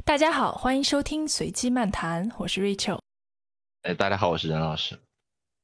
[0.00, 2.98] 大家好，欢迎收听随机漫谈，我是 Rachel。
[3.82, 4.98] 哎，大家好，我是任老师。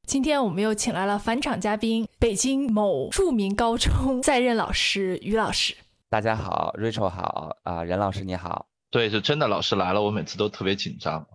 [0.06, 5.74] 今天我们又请来了返场嘉宾，北京某著名高中在任老师于老师。
[6.10, 8.66] 大家好，Rachel 好啊，任老师你好。
[8.90, 11.26] 对，是真的，老师来了，我每次都特别紧张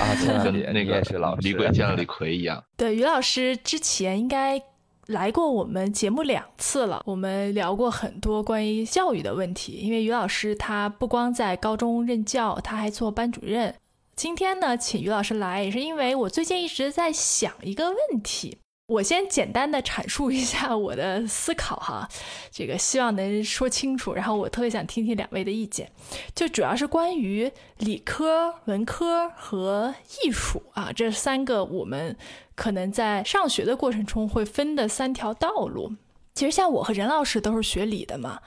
[0.00, 2.62] 啊，跟那个是老李鬼见了李逵一样。
[2.76, 4.60] 对，于老师之前应该
[5.06, 9.72] 来过我们节目两次了，我们聊过很多关于教育的问题。
[9.72, 13.74] 因为于老师他不光在高中任教，他还做班主任。
[14.16, 18.58] 今天呢，请于老师来，也是因为我最近一直在想一个问题。
[18.86, 22.06] 我先简单的阐述一下我的思考哈，
[22.50, 24.12] 这个希望能说清楚。
[24.12, 25.90] 然后我特别想听听两位的意见，
[26.34, 32.14] 就主要是关于理科、文科和艺术啊这三个我们
[32.54, 35.94] 可能在上学的过程中会分的三条道路。
[36.34, 38.42] 其实像我和任老师都是学理的嘛，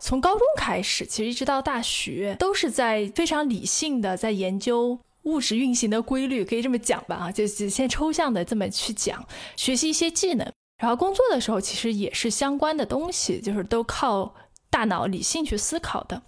[0.00, 4.98] 从高中开始，其实一直到大学，都是在非常理性的在研究。
[5.28, 9.24] 物质运行的规律可以这么讲吧，啊，就先抽象的这么去讲，
[9.56, 14.34] 学习一些技能，然后工作的时候其实也是相关的东西，就是都靠
[14.70, 16.22] 大脑理性去思考的。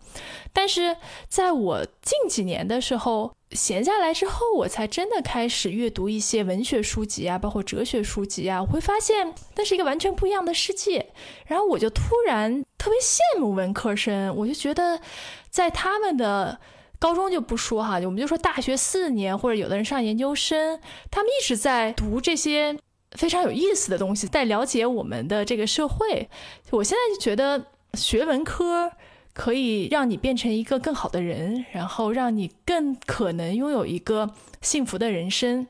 [0.53, 0.97] 但是
[1.29, 11.11] 在我近几年的时候闲下来之后，我才真的开始阅读一些文学书籍啊，包括哲学书籍啊，我会发现那是一个完全不一样的世界。
[11.47, 15.01] 然后我就突然特别羡慕文科生，我就觉得
[15.49, 16.61] 在他们的。
[17.01, 20.79] 高中就不说哈，我们就说大学四年，或者有的人上研究生，
[21.11, 22.79] 他们一直在读这些
[23.13, 26.29] 非常有意思的东西，在了解我们的这个社会。
[26.69, 28.93] 我现在就觉得学文科
[29.33, 35.67] 可以让你变成一个更好的人，然后让你更可能拥有一个幸福的人生。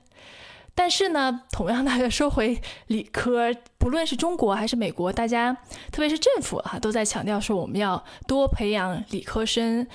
[0.75, 5.57] 但是呢，同样的说回理科，不论是中国还是美国，大家
[5.93, 9.87] 特别是政府哈，都在强调说我们要多培养理科生。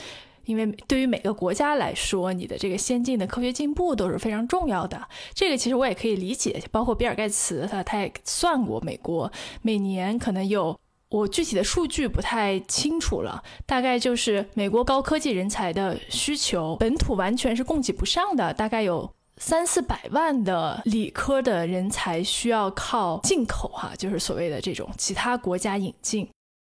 [0.45, 5.01] 因为对于每个国家来说，你的这个先进的科学进步都是非常重要的。
[5.33, 10.79] 这个其实我也可以理解，包括比尔盖茨他他也算过，美国每年可能有
[11.09, 26.27] 我具体的数据不太清楚了，大概就是美国高科技人才的需求本土完全是供给不上的，大概有三四百万的理科的人才需要靠进口哈，就是所谓的这种其他国家引进。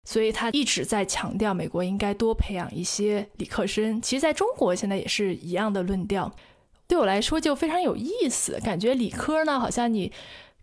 [0.05, 4.01] 所以他一直在强调，美国应该多培养一些理科生。
[4.01, 6.33] 其实，在中国现在也是一样的论调。
[6.89, 10.11] 对我来说就非常有意思，感觉理科呢好像你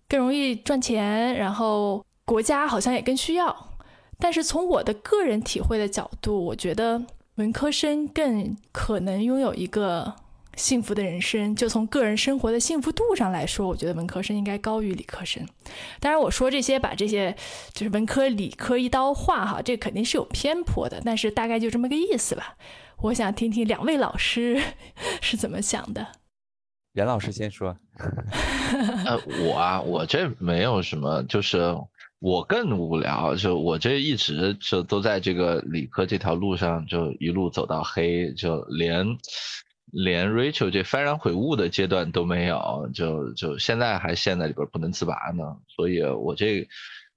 [0.10, 3.70] 更容易赚钱，然后国家好像也更需要。
[4.20, 7.04] 但是从我的个人体会的角度，我觉得
[7.36, 10.16] 文科生更可能拥有一个。
[10.58, 15.48] 幸福的人生，就从个人生活的幸福度上来说，我觉得文科生应该高于理科生。
[16.00, 17.36] 当然，我说这些把这些
[17.74, 22.58] 就是文科理科一刀划哈，这肯定是有偏颇的，但是大概就这么个意思吧。
[23.04, 24.60] 我想听听两位老师
[25.22, 26.06] 是怎么想的。
[26.94, 27.78] 袁老师先说。
[29.06, 31.78] 呃，我啊，我这没有什么，就是
[32.18, 39.06] 我更无聊，就我这一直就都在这个理科这条路上，就一路走到黑，就连。
[39.92, 46.68] 连 Rachel 这幡然悔悟的阶段都没有，就就现在还陷在里边不能自拔呢，所以我这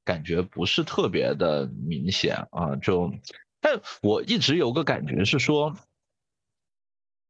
[0.04, 2.76] 感觉不是特别的明显啊。
[2.76, 3.12] 就，
[3.60, 5.74] 但我一直有个感觉是说，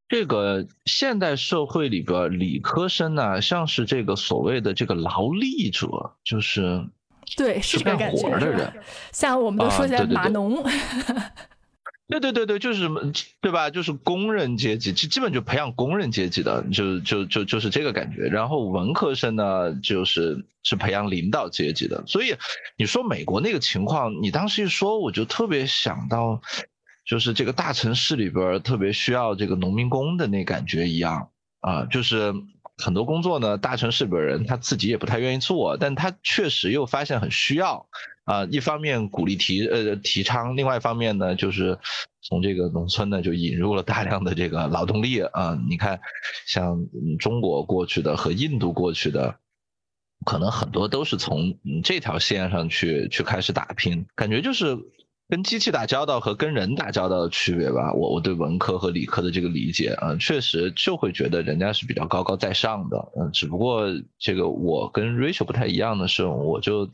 [0.08, 6.86] 这个现代社会里边理科生呢，像是这个所谓的这个劳力者，就是
[7.36, 8.72] 对是干活的人，
[9.12, 10.62] 像我们都说起来码农。
[10.62, 11.22] 对对对
[12.10, 13.00] 对对对对，就是什么，
[13.40, 13.70] 对吧？
[13.70, 18.22] 就是工人阶级，基基本就培养工人阶级的，就就就就是这个感觉。
[18.22, 22.02] 然后文科生呢，就是是培养领导阶级的。
[22.06, 22.34] 所以
[22.76, 26.42] 你说美国那个情况，你当时一说，我就特别想到，
[27.06, 31.28] 就是这个大城市里边特别需要这个农民工的那感觉一样
[31.60, 32.34] 啊，就是
[32.80, 37.86] 很多工作呢，大城市里人他自己也不太愿意做，但他确实又发现很需要。
[38.24, 41.78] 啊，一方面鼓励提呃提倡，另外一方面呢，就是
[42.22, 45.58] 从这个农村呢就引入了大量的这个劳动力啊。
[45.68, 46.00] 你看，
[46.46, 46.86] 像
[47.18, 49.36] 中国过去的和印度过去的，
[50.24, 54.78] 可能很多都是从这条线上去去开始打拼，感觉就是。
[55.30, 63.86] 跟机器打交道和跟人打交道的区别吧，我我对文科和理科的这个理解啊，确实就会觉得人家是比较高高在上的，嗯，只不过
[64.18, 66.90] 这个我跟 Rachel 不太一样的是，我就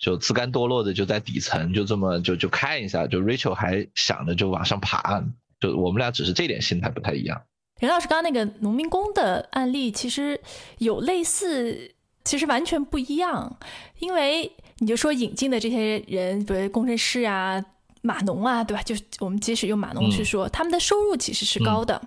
[0.00, 5.22] 就自甘堕落的就在底层，就这么就就看一下，就 Rachel 还想着就往上爬，
[5.60, 7.40] 就我们俩只是这点心态不太一样。
[7.76, 10.40] 田老师刚刚那个农民工的案例其实
[10.78, 11.94] 有类似，
[12.24, 13.58] 其实完全不一样，
[14.00, 17.64] 因为你就说引进的这些人，比如工程师啊。
[18.06, 18.82] 码农啊，对吧？
[18.82, 22.00] 就我们即使用码农去说，他们的收入其实是高的，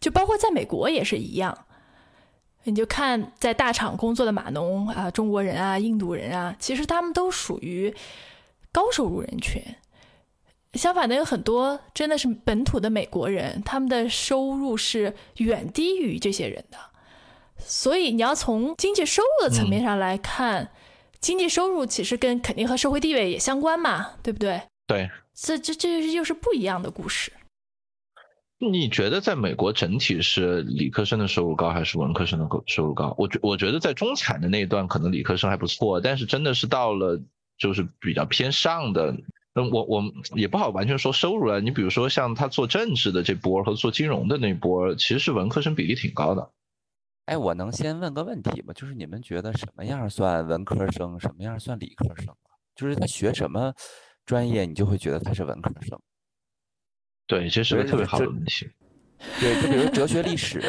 [0.00, 1.66] 就包括在美国也是一样。
[2.64, 7.94] 你就看在大厂工作的码农啊，中国人啊，印度人啊，其实他们都属于
[8.72, 9.62] 高收入人群。
[10.74, 16.76] 相反的，有很多真的是本土的美国人，他们的收入是远低于这些人的。
[17.58, 20.70] 所以你要从经济收入的层面上来看，
[21.20, 24.60] 经济收入其实跟肯定和社会地位也相关嘛，对不对？
[24.86, 27.32] 对，这这这又是不一样的故事。
[28.58, 33.14] 你觉得在美国整体是理科生的收入高还是文科生的收入高？
[33.18, 37.20] 我觉我觉得在中产的那一段可能理科生还不错，但是真的是到了
[37.58, 39.14] 就是比较偏上的，
[39.56, 40.02] 嗯，我我
[40.34, 41.60] 也不好完全说收入了。
[41.60, 46.50] 你比如说像他做政治的这波和做金融的那波，其实是文科生比例挺高的。
[47.26, 48.72] 哎，我能先问个问题吗？
[48.72, 52.34] 就是你们觉得什么样算文科生，什么样算理科生
[52.74, 53.74] 就是他学什么
[54.26, 55.98] 专业，你就会觉得他是文科生。
[57.26, 58.68] 对，这是个特别好的问题。
[59.40, 60.60] 对，就比如哲学、历史，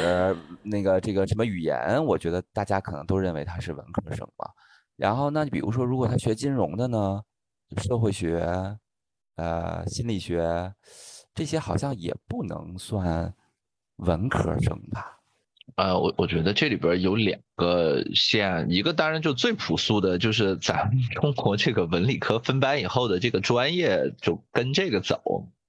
[0.64, 4.50] 那个这个什么语言，我觉得大家可能都认为他是文科生吧。
[4.96, 7.22] 然后，那你比如说，如果他学金融的呢，
[7.78, 8.40] 社会学、
[9.36, 10.74] 呃，心理学
[11.36, 13.34] 这些，好像也不能算
[13.98, 15.17] 文科生吧？
[15.78, 25.22] 呃，我我觉得这里边有两个线，一个当然就最朴素的，就是咱们 中国这个文理科分班以后的这个专业就跟这个走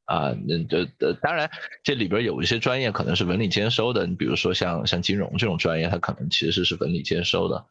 [0.07, 0.35] 啊。
[0.47, 1.51] 那这呃，当然
[1.85, 7.67] 这里边有一些专业可能是文理兼收的，你比如说像像金融这种专业，它可能其实是文理兼收的。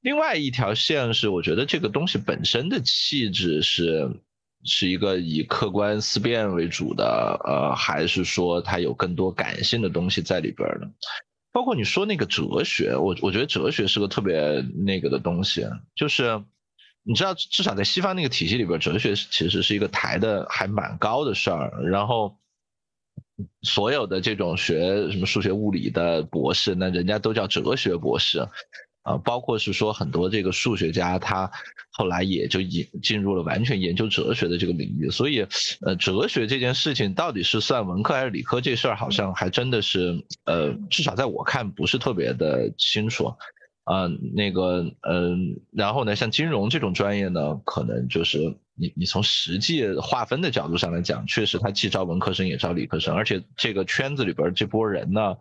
[0.00, 4.10] 另外一条线是，我觉得这个东西本身的气质是
[4.64, 10.88] 是一个以客观思辨为主的，呃，还是说它有更多感性的东西在里边呢？
[11.52, 15.66] 包括你说那个哲学，我我觉得哲学是个特别那个的东西，
[15.96, 16.42] 就是
[17.02, 21.82] 你知道，至少在西方那个体系里边，哲学其实是一个抬的还蛮高的事儿。
[21.84, 22.36] 然后
[23.62, 28.46] 所有的这种学什么数学、物理的博士，那人家都叫哲学博士。
[29.08, 31.50] 啊，包括是说很多这个数学家，他
[31.90, 35.46] 后来也就引进入了完全研究哲学的这个领域，所以，
[35.80, 43.32] 呃，哲学这件事情到底是算文科还是理科，这事儿好像还真的是，呃，至少在我看不是特别的清楚，
[43.84, 48.38] 啊，那个，嗯，然后呢，像金融这种专业呢，可能就是
[48.74, 55.38] 你你从实际划分的角度上来讲，确实它既招文科生也招理科生，而且这个圈子里边这波人呢，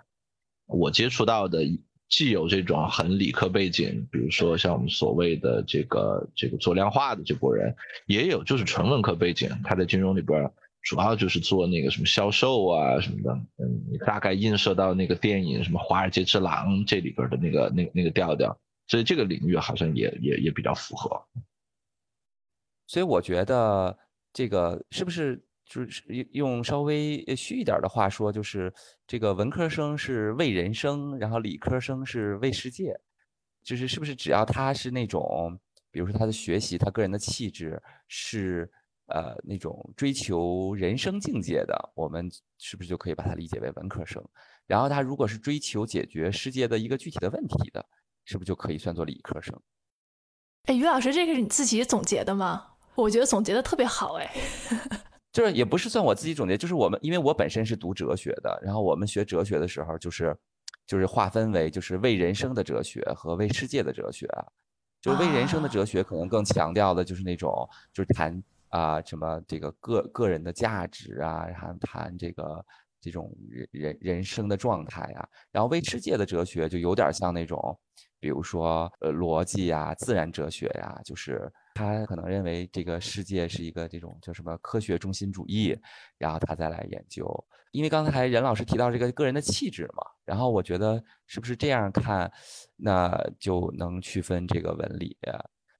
[0.67, 1.65] 我接触到的。
[2.09, 7.75] 既有这种很理科背景，比如说像我们所谓的这个这个做量化的这波人，
[8.05, 10.49] 也有就是纯文科背景，他在金融里边
[10.83, 18.57] 主要就是做那个什么销售啊什么的，嗯，大概映射到那个电影什么《华尔街之狼》这里边的那个那那个调调，
[18.87, 21.21] 所以这个领域好像也也也比较符合。
[22.87, 23.97] 所以我觉得
[24.31, 25.43] 这个是不是？
[25.69, 26.01] 就是
[26.31, 28.73] 用稍微虚一点的话说，就是
[29.07, 32.99] 这个文科生是为人生，然后理科生是为世界。
[33.63, 35.59] 就是是不是只要他是那种，
[35.91, 38.71] 比如说他的学习，他个人的气质是
[39.07, 44.23] 呃那种追求人生境界的，我们是不是就可以把它理解为文科生？
[44.65, 47.85] 然后他如果是追求解决世界的一个具体的问题的，
[48.23, 49.57] 是不是就可以算作理科生？
[50.63, 52.75] 哎，于老师，这个是你自己总结的吗？
[52.95, 54.33] 我觉得总结的特别好，哎。
[55.31, 60.35] 就是也不是算我自己总结，就是我们，因为我本身是读哲学的，然后我们学哲学的时候，就是
[60.87, 64.45] 就是划分为就是为人生的哲学和为世界的哲学啊，
[65.01, 72.65] 就为人生的哲学可能更强调的就是那种就是谈啊什么这个个个人的价值啊，然后谈这个
[72.99, 77.77] 这种人人人生的状态啊，然后为世界的哲学就有点像那种，
[78.19, 81.51] 比如说呃逻辑呀、自然哲学呀，就是。
[81.77, 85.77] 他可能认为这个世界是一个这种叫什么科学中心主义，
[86.17, 87.23] 然后他再来研究。
[87.71, 92.31] 因为刚才任老师提到这个个人的气质嘛，然后我觉得是不是这样看，
[92.77, 95.15] 那就能区分这个文理。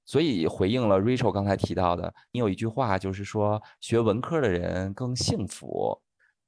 [0.04, 6.00] 所以回应了 Rachel 刚才提到的，你有一句话就是说学文科的人更幸福。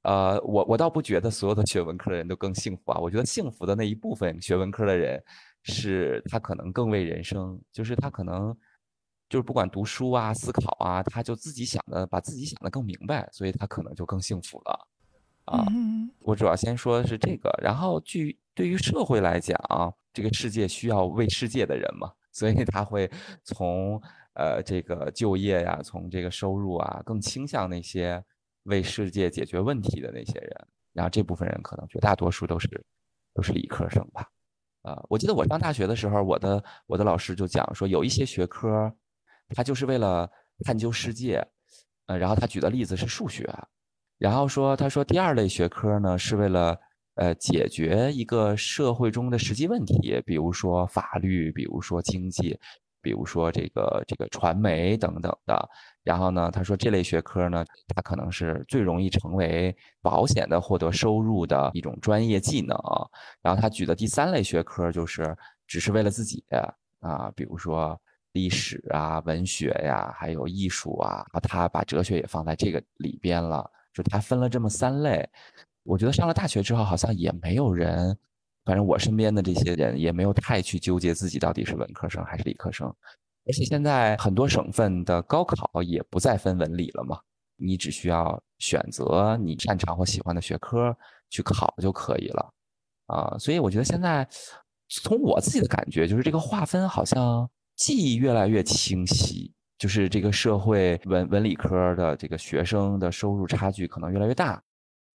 [0.03, 5.21] 呃，我我倒不觉得所有的学文科的人都更幸福啊，我觉得幸福的那一部分学文科的人，
[5.63, 8.55] 是他可能更为人生，就是他可能。
[9.31, 14.87] 就是不管读书啊、思考啊，他就自己想的，把自己想的更明白，所以他可能就更幸福了，
[15.45, 15.65] 啊。
[16.19, 19.57] 我主要先说的是这个，然后据对于社会来讲，
[20.11, 23.09] 这个世界需要为世界的人嘛，所以他会
[23.45, 24.01] 从
[24.33, 28.21] 呃这个就业呀，从这个收入啊，更倾向那些
[28.63, 32.67] 为世界解决问题的那些人，然后这部分人可能绝大多数都是
[33.33, 34.29] 都是理科生吧，
[34.81, 38.93] 啊，我记得我上大学的时候，我的我的老师就讲说，有一些学科。
[39.55, 40.29] 他就是为了
[40.65, 41.45] 探究世界，
[42.07, 43.49] 呃，然后他举的例子是数学，
[44.17, 46.77] 然后说他说第二类学科呢是为了
[47.15, 52.59] 呃解决一个社会中的实际问题，比如说法律，比如说经济，
[53.01, 55.69] 比如说这个这个传媒等等的。
[56.03, 57.63] 然后呢，他说这类学科呢，
[57.95, 62.75] 它可能是最容易成为保险的获得收入的一种专业技能。
[63.41, 66.43] 然后他举的第三类学科就是只是为了自己
[67.01, 67.99] 啊，比如说
[68.33, 71.25] 历史啊、文学呀，还有艺术啊。
[71.43, 75.27] 他把哲学也放在这个里边了，就他分了这么三类。
[75.83, 78.17] 我觉得上了大学之后，好像也没有人，
[78.65, 82.87] 反正我身边的这些人也没有太去纠结自己到底是文科生还是理科生。
[83.47, 87.19] 而且现在很多省份的高考也不再分文理了嘛，
[87.55, 90.95] 你只需要选择你擅长或喜欢的学科
[91.31, 92.53] 去考就可以了，
[93.07, 94.27] 啊，所以我觉得现在
[94.87, 97.49] 从我自己的感觉，就是这个划分好像
[97.81, 104.61] 记忆越来越清晰，就是这个社会文文理科的这个学生的收入差距可能越来越大，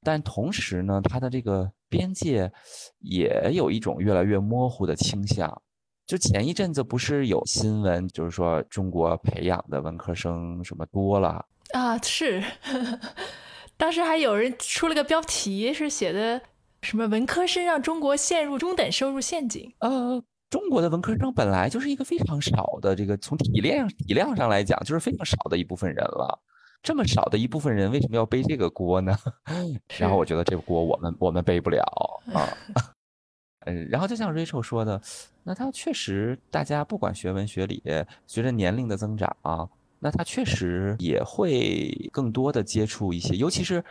[0.03, 2.51] 但同时呢，它的这个边界
[2.99, 5.63] 也有一种越来越模糊的倾向。
[6.09, 11.97] 就前一阵子不是有新闻，就是说中国培养的文科生什么多了啊？
[12.03, 12.43] 是，
[13.79, 16.43] 当时还有人出了个标题，是写的
[16.83, 19.73] 什么“文科生让中国陷入中等收入陷阱”。
[19.79, 20.21] 呃，
[20.57, 26.41] 中国的文科生本来就是一个非常少的，这个从体量体量上来讲，就是非常少的一部分人了。
[26.83, 29.15] 这么少的一部分人，为什么要背这个锅呢？
[29.99, 31.83] 然后我觉得这个锅我们我们背不了
[32.33, 32.49] 啊。
[33.67, 34.99] 嗯，然后就像 Rachel 说的，
[35.43, 37.83] 那他确实，大家不管学文学理，
[38.27, 39.37] 随着年龄的增长，
[39.99, 43.85] 那他确实也会更多的接触一些，尤其是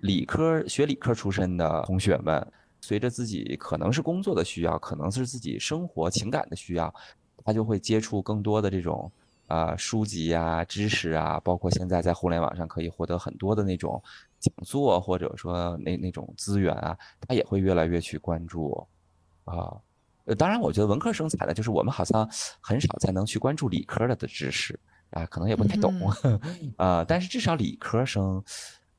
[0.00, 2.46] 理科学理科出身的同学们，
[2.82, 6.92] 随着自己可能是工作的需要，可能是自己生活情感的需要，
[7.44, 9.10] 他就会接触更多的这种
[9.46, 14.02] 啊书籍啊、知识啊，包括现在在互联网上可以获得很多的那种
[14.38, 18.86] 讲座，或者说那那种资源啊，他也会越来越去关注。
[19.44, 19.74] 啊，
[20.24, 22.28] 呃，当然，我觉得文科生惨的就是我们好像
[22.60, 24.78] 很少再能去关注理科的的知识
[25.10, 25.92] 啊，可能也不太懂
[26.76, 27.04] 啊。
[27.06, 28.42] 但是至少理科生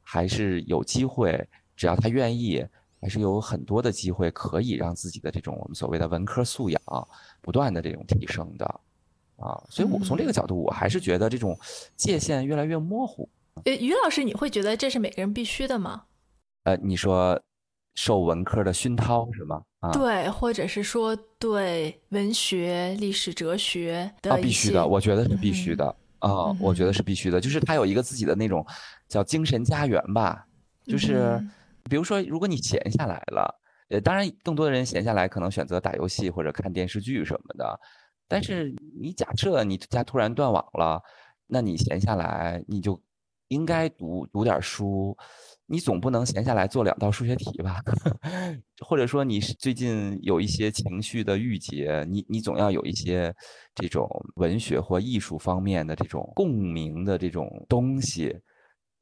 [0.01, 2.65] 还是有机会，只要他愿意，
[3.03, 6.81] 还是有很多的机会可以让自己的这种我们所谓的文科素养
[7.41, 8.65] 不断的这种提升的
[9.35, 9.61] 啊。
[9.69, 11.59] 所以我从这个角度，我还是觉得这种
[11.97, 13.27] 界限越来越模糊。
[13.65, 16.03] 呃，于老师，你会觉得这是每个人必须的吗？
[16.63, 17.39] 呃，你说。
[17.95, 19.61] 受文科的熏陶是吗？
[19.81, 28.65] 啊，对，或者是说对文学、历史、哲学的啊，必须的，我觉得是必须的啊，我觉得是必须的，就是他有一个自己的那种
[29.07, 30.43] 叫精神家园吧，
[30.87, 31.39] 就是
[31.89, 33.59] 比如说，如果你闲下来了，
[33.89, 37.79] 呃，当然更多的人闲下来可能选择打游戏或者看电视剧什么的，
[38.27, 41.01] 但是你假设你家突然断网了，
[41.47, 42.99] 那你闲下来你就
[43.49, 45.15] 应该读读点书。
[45.65, 47.81] 你总不能闲下来做两道数学题吧？
[48.85, 53.33] 或者说你最近有一些情绪的郁结，你你总要有一些
[53.73, 58.37] 这种文学或艺术方面的这种共鸣的这种东西，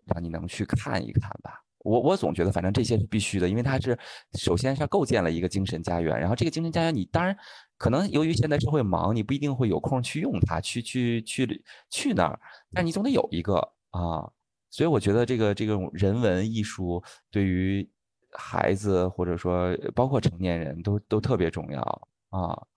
[0.06, 1.62] 让你能去看一看吧。
[1.84, 3.98] 我我总觉得反正这些是必须的，因为它是
[4.34, 7.36] 首先是构建了一个精神家园，然后这个精神家园你当然
[7.78, 12.40] 可能由于现在社会忙，你不一定会有空去用它，去去去去那儿，
[12.74, 13.56] 但你总得有一个
[13.90, 14.32] 啊。
[14.70, 17.90] 所以我觉得这个这种人文艺术对于
[18.32, 22.68] 孩子或者说包括成年人都都特别重要啊。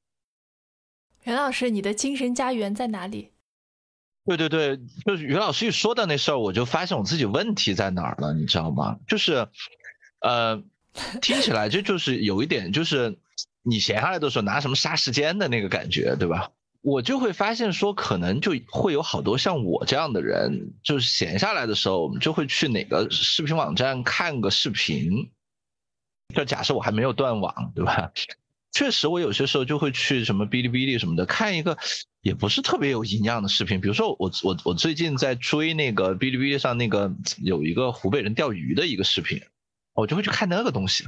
[1.23, 3.33] 袁老师，你的精神家园在哪里？
[4.26, 8.99] 对对对，就是于老师一说到那事儿，我就发现我自己问题在哪儿了，你知道吗？
[9.07, 9.49] 就是，
[10.21, 10.62] 呃，
[11.21, 13.19] 听起来这就是有一点，就是
[13.62, 16.50] 你闲下来的时候拿什么杀时间的那个感觉，对吧？
[16.81, 25.31] 我就会发现说，可能就会有好多像我这样的人，就是闲下来的时候，我们就会去哪个视频网站看个视频。
[26.35, 28.11] 就假设我还没有断网，对吧？
[28.75, 31.78] 确实，我有些时候就会去什么哔哩哔哩什么的看一个，
[32.21, 33.81] 也不是特别有营养的视频。
[33.81, 39.40] 比如说，我我我最近在追那个哔哩哔哩上那个有一个湖北人钓鱼的一个视频，
[39.95, 41.04] 我就会去看那个东西。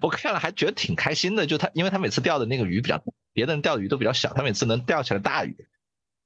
[0.00, 5.56] 我看了还觉得挺开心的，就他，因为他每次钓的那个鱼比较，别的人钓的鱼都比较小，他每次能钓起来大鱼，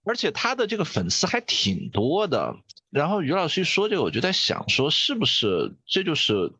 [0.04, 2.54] 而且他的这个粉丝还挺多的。
[2.90, 6.52] 然后于老师一说这个，我就在想说，是不是这就是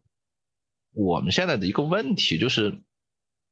[0.94, 2.80] 我们现在的一个问题，就是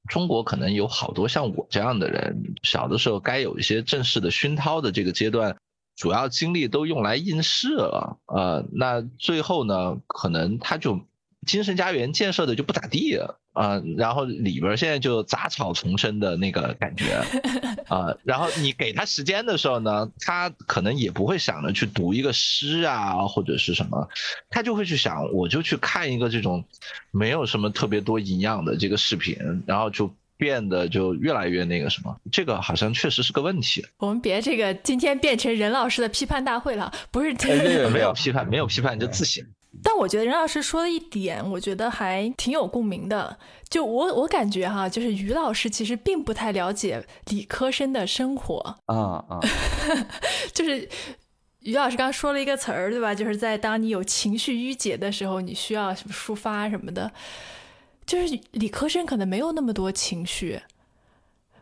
[0.09, 5.57] 中国可能有好多像我这样的人，小的时候该有一些正式的熏陶的这个阶段，
[5.97, 11.01] 主要精力都用来应试了，呃，那最后呢，可能他就。
[11.45, 13.19] 精神家园建设的就不咋地
[13.53, 17.23] 啊，然后里边现在就杂草丛生的那个感觉
[17.89, 24.09] 啊，然后你给他时间的时候呢，他可能也不会想着去读一个诗啊或者是什么，
[24.51, 26.65] 他就会去想，我就去看一个这种
[27.11, 29.37] 没有什么特别多营养的这个视频，
[29.67, 30.15] 然后就。
[30.37, 33.87] 变得就越来越那个什么，这个好像确实是个问题。
[33.99, 37.33] 我们别这个今天变成任老师的批判大会了，不是？
[37.89, 39.47] 没有批判，没有批判，就自省。
[39.87, 43.39] 但我觉得任老师说的一点，我觉得还挺有共鸣的。
[43.69, 49.41] 就我我感觉哈，就是于老师其实并不太了解理科生的生活啊啊，
[50.55, 50.89] 就是
[51.61, 53.15] 于老师刚刚说了一个词儿，对吧？
[53.15, 57.13] 就是在当你有情绪郁结的时候，你需要什么抒发什么的。
[58.07, 60.61] 就是理科生可能没有那么多情绪，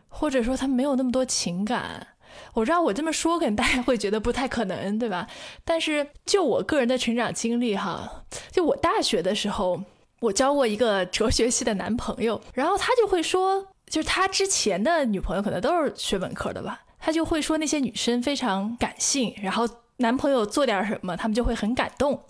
[0.07, 2.07] 或者说他没有那么多情感。
[2.53, 5.27] 我知道我这么说，可能大家会觉得不太可能，对吧？
[5.63, 9.83] 但是就我个人的成长经历哈，就我大学的时候，
[10.19, 22.23] 我交过一个哲学系的男朋友，然后他就会说，就是他之前的女朋友可能都是学文科的吧，他就会说那些女生非常感性，然后男朋友做点什么，他们就会很感动，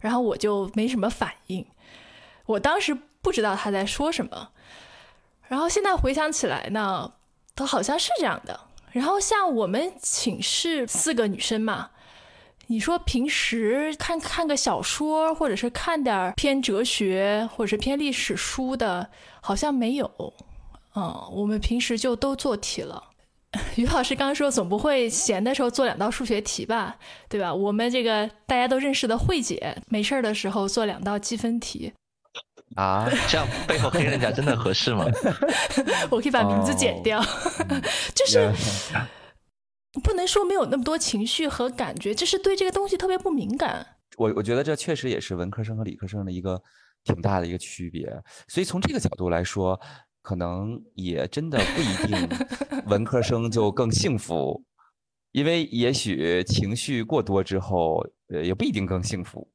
[0.00, 1.66] 然后我就没什么反应。
[2.46, 2.96] 我当时。
[3.20, 4.50] 不知道他在说什么，
[5.48, 7.12] 然后现在回想起来呢，
[7.56, 8.58] 都好像是这样的。
[8.92, 11.90] 然后像我们寝室四个女生嘛，
[12.68, 20.34] 你说平时看看个小说，或者是看点偏哲学或者是偏历史书的，好像没有。
[20.94, 23.04] 嗯，我们平时就都做题了。
[23.76, 26.96] 于老师刚说，总不会闲的时候做两道数学题吧？
[27.28, 27.54] 对吧？
[27.54, 31.92] 我们这个大家都认识的慧姐，没事儿的时候做两道积分题。
[32.78, 35.04] 啊，这样背后黑人家真的合适吗？
[36.08, 37.20] 我可以把名字剪掉，
[38.14, 38.52] 就是
[40.04, 43.84] 不能说没有那么多情绪和感觉，就是对这个东西特别不敏感。
[44.16, 46.62] 我我觉得这确实也是文科生和理科生的一个
[47.02, 48.08] 挺大的一个区别。
[48.46, 49.80] 所以从这个角度来说，
[50.22, 52.28] 可能也真的不一定
[52.86, 54.62] 文科生就更幸福，
[55.32, 59.50] 因为也许情绪过多之后，呃，也不一定更幸福，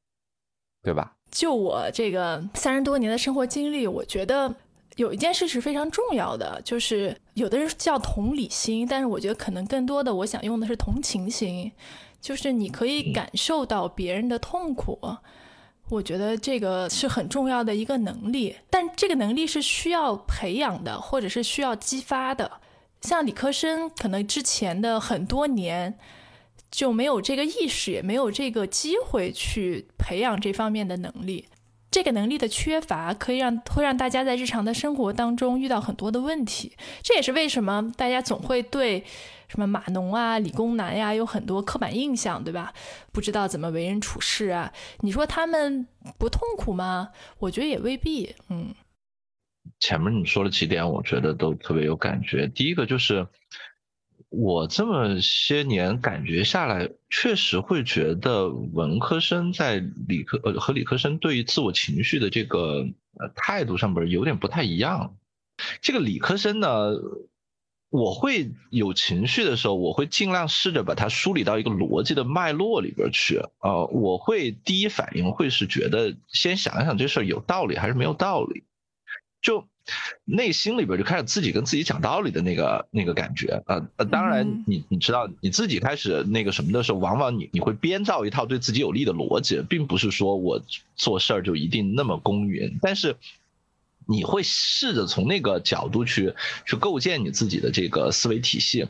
[0.81, 1.15] 对吧？
[1.33, 4.53] 就我这个三十多年的生活经历，我觉得
[4.97, 11.71] 有一件事是非常重要的，就是有的人叫同理心，但是我觉得可能更多的，我想用的是同情心，
[12.21, 14.99] 就是你可以感受到别人的痛苦，
[15.89, 22.51] 我觉得这个是很重要的一个能力，但这个能力是需要培养的，或者是需要激发的。
[23.01, 25.97] 像理科生，可能之前的很多年。
[26.73, 31.47] 就没有这个意识，也没有这个机会去培养这方面的能力。
[31.91, 36.75] 这个能力的缺乏，可以让会让大家在日常的生活当中遇到很多的问题。
[37.03, 39.03] 这也是为什么大家总会对
[39.47, 42.73] 什么码农啊、理工男呀有很多刻板印象，对吧？
[43.12, 44.73] 不知道怎么为人处事啊。
[45.01, 47.09] 你说他们不痛苦吗？
[47.38, 48.33] 我觉得也未必。
[48.49, 48.73] 嗯，
[49.79, 52.47] 前面你说了几点，我觉得都特别有感觉。
[52.47, 53.27] 第一个就是。
[54.36, 59.76] 我这么些年感觉下来，确实会觉得文科生在
[60.08, 62.88] 理科呃和理科生对于自我情绪的这个
[63.19, 65.15] 呃态度上边有点不太一样。
[65.82, 66.93] 这个理科生呢，
[67.91, 73.86] 我会有情绪的时候，我会尽量试着把它梳理到一个逻辑的脉络里边去啊。
[73.91, 78.63] 我会第一反应会是觉得先想一想这事儿有道理还是没有道理，
[79.43, 79.67] 就。
[80.26, 90.62] 内心里边就开始自己跟自己讲道理的那个那个感觉，啊呃，当然你你知道你自己开始那个什么的时候，往往你你会编造一套对自己有利的逻辑，并不是说我
[90.96, 93.17] 做事儿就一定那么公允，但是
[94.08, 96.34] 你会试着从那个角度去
[96.65, 98.88] 去构建你自己的这个思维体系，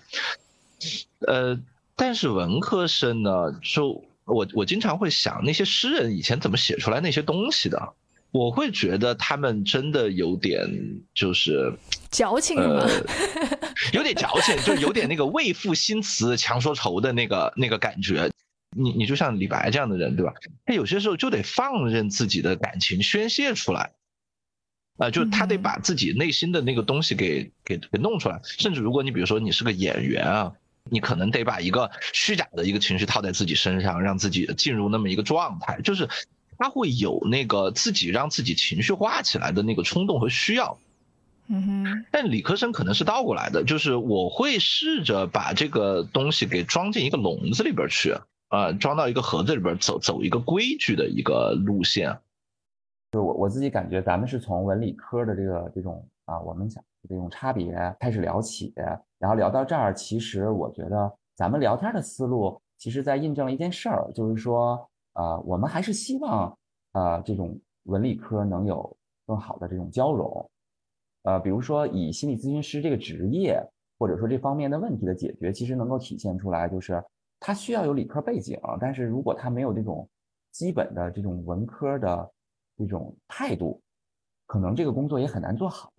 [1.25, 1.59] 呃，
[1.95, 7.93] 但是文科生呢，就我我经常会想那些诗人以前怎么写出来那些东西的。
[8.33, 10.67] 我会觉得他们真的有点
[11.13, 11.71] 就是
[12.09, 12.83] 矫情吗？
[13.93, 18.31] 有点矫情，就有点那个为赋新词强说愁的那个那个感觉。
[18.75, 20.33] 你你就像李白这样的人，对吧？
[20.65, 23.91] 他有些时候就得放任自己的感情宣泄出来，
[24.97, 28.41] 啊，就他得把自己内心的那个东西给给给弄出来。
[28.43, 30.51] 甚至如果你比如说你是个演员啊，
[30.89, 36.09] 你可能得把一个虚假的一个情绪套在自己身上，让自己进入那么一个状态，就是。
[36.57, 40.77] 他会有那个自己让自己情绪化起来的那个冲动和需要，
[41.47, 42.05] 嗯哼。
[42.11, 48.15] 但理科生可能是倒过来的，就是我会试着把这个东西给装进一个笼子里边去，
[48.49, 52.17] 啊，装到一个盒子里边，走走一个规矩的一个路线。
[53.11, 58.73] 就是我我自己感觉，咱们是从文理科的这个这种啊，我们讲这种差别开始聊起，
[59.19, 64.89] 然后聊到这儿，其实我觉得咱们聊天的思路，其实在印证了一件事儿，就是说。
[65.13, 66.57] 啊，我们还是希望，
[66.91, 68.95] 啊，这种文理科能有
[69.25, 70.49] 更好的这种交融。
[71.23, 73.63] 呃，比如说以心理咨询师这个职业，
[73.97, 77.03] 或者说这方面的问题的解决，其实能够体现出来，就是
[77.39, 80.07] 他需要有理科背景，但是如果他没有这种
[80.51, 82.31] 基本的这种文科的
[82.75, 83.81] 这种态度，
[84.45, 85.91] 可能这个工作也很难做好。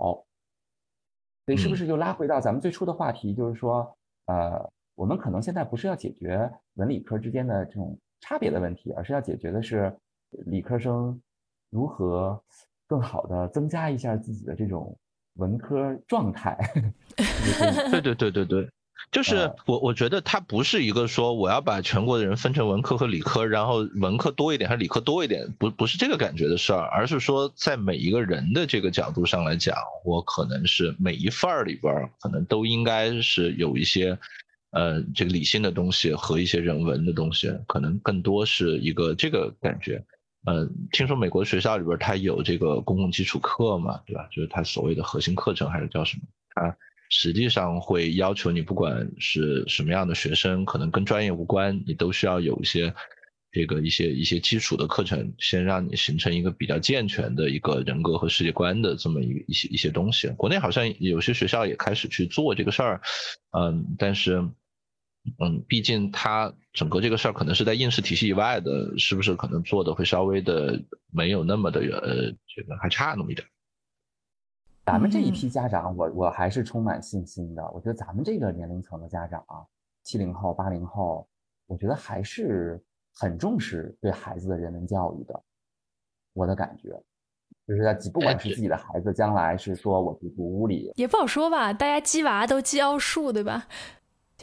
[1.47, 3.97] 所以是不是就拉回到咱们最初的话题，就是说，
[4.27, 9.95] 呃，我们可能现在不是要解决文理科之间的这种差别的问题，而是要解决的是
[10.47, 11.21] 理科生
[11.69, 12.43] 如何
[12.87, 14.97] 更好的增加一下自己的这种
[15.35, 16.57] 文科状态。
[17.91, 18.71] 对对对对对。
[19.13, 34.19] 就是我，我觉得它不是一个说我要把全国的人分成文科和理科，然后文科多一点还是理科多一点，不不是这个感觉的事儿，而是说在每一个人的这个角度上来讲，我可能是每一份儿里边可能都应该是有一些，
[34.75, 40.05] 呃，这个理性的东西和一些人文的东西，可能更多是一个这个感觉。
[40.47, 44.29] 嗯，听说美国学校里边它有这个公共基础课嘛，对吧？
[44.31, 46.23] 就是它所谓的核心课程还是叫什么？
[46.55, 46.77] 它。
[47.11, 52.93] 实际上会要求你，不管是什么样的学生，可能跟专业无关，你都需要有一些
[53.53, 60.29] 这个一些一些基础的课程，先让你形成一个比较健全的一个人格和世界观的这么一一些一些东西。
[60.31, 63.01] 国内好像有些学校也开始去做这个事儿，
[63.57, 64.43] 嗯，但是
[65.39, 70.79] 嗯，毕竟它整个这个事儿可能是在应试体系以外的，是不是可能做的会稍微的
[71.13, 73.47] 没有那么的呃，这个还差那么一点。
[74.85, 77.63] 咱们这一批家长，我我还是充满信心的。
[77.73, 79.65] 我觉得咱们这个年龄层的家长啊，
[80.03, 81.27] 七零后、八零后，
[81.67, 82.79] 我觉得还是
[83.15, 85.43] 很重视对孩子的人文教育的。
[86.35, 86.91] 我的感觉，
[87.67, 91.73] 就是在不管是自己的孩子将来是说我去读物理，也不好说吧。
[91.73, 93.67] 大家鸡娃都鸡奥数，对吧？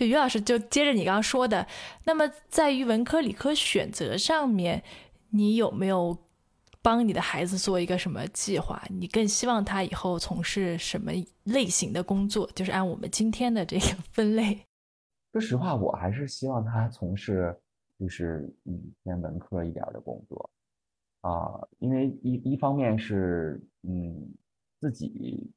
[0.08, 1.68] 于老师就接着你刚刚说的，
[2.06, 4.84] 那么在于文科理科选择上面，
[5.30, 6.18] 你有没有？
[6.84, 8.82] 帮你的孩子做一个什么计划？
[8.90, 11.12] 你更希望他以后从事什么
[11.44, 12.50] 类型的工作？
[12.56, 14.66] 就是按我们今天的这个分类。
[15.32, 17.56] 说实话，我还是希望他从事
[18.00, 20.50] 就是嗯偏文科一点的工作
[21.22, 24.34] 啊，因为一一方面是嗯
[24.80, 25.48] 自己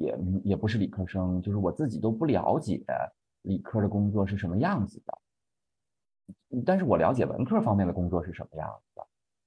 [0.00, 2.82] 也也不是理科生，就是我自己都不了解
[3.42, 5.18] 理科的工作是什么样子的，
[6.64, 9.06] 但是我了解文科方面的工作是什么样子的。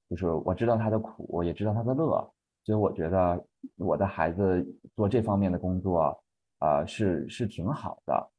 [0.09, 2.31] 就是我知道他的苦，我也知道他的乐，
[2.63, 3.43] 所以我觉得
[3.77, 4.63] 我的孩子
[4.95, 6.23] 做这方面的工作，
[6.59, 8.31] 呃，是是挺好的，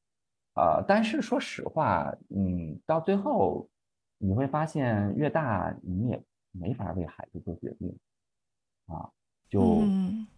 [0.54, 3.68] 呃，但是说实话，嗯，到最后
[4.18, 6.22] 你会发现，越大你也
[6.52, 7.98] 没法为孩子做决定，
[8.86, 9.10] 啊，
[9.48, 9.80] 就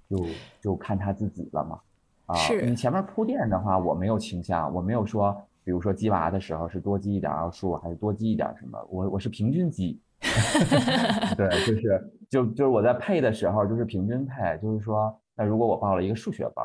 [0.08, 0.26] 就
[0.60, 1.80] 就看他自己了嘛，
[2.26, 10.00] 啊，你前面铺垫的话，我没有倾向，我没有说，比如说鸡娃的时候是多鸡一点奥数还是多鸡一点什么，我我是平均积。
[11.36, 16.64] 对，就是就就是我在配的时候就是平均配，就是说，那如果我报了一个数学班，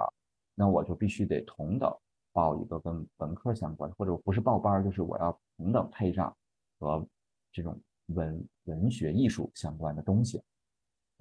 [0.56, 1.94] 那我就必须得同等
[2.32, 6.34] 报一个跟文科相关，或者不是报班，就是我要同等配上
[6.80, 7.06] 和
[7.52, 7.78] 这种
[8.08, 10.42] 文文学艺术相关的东西。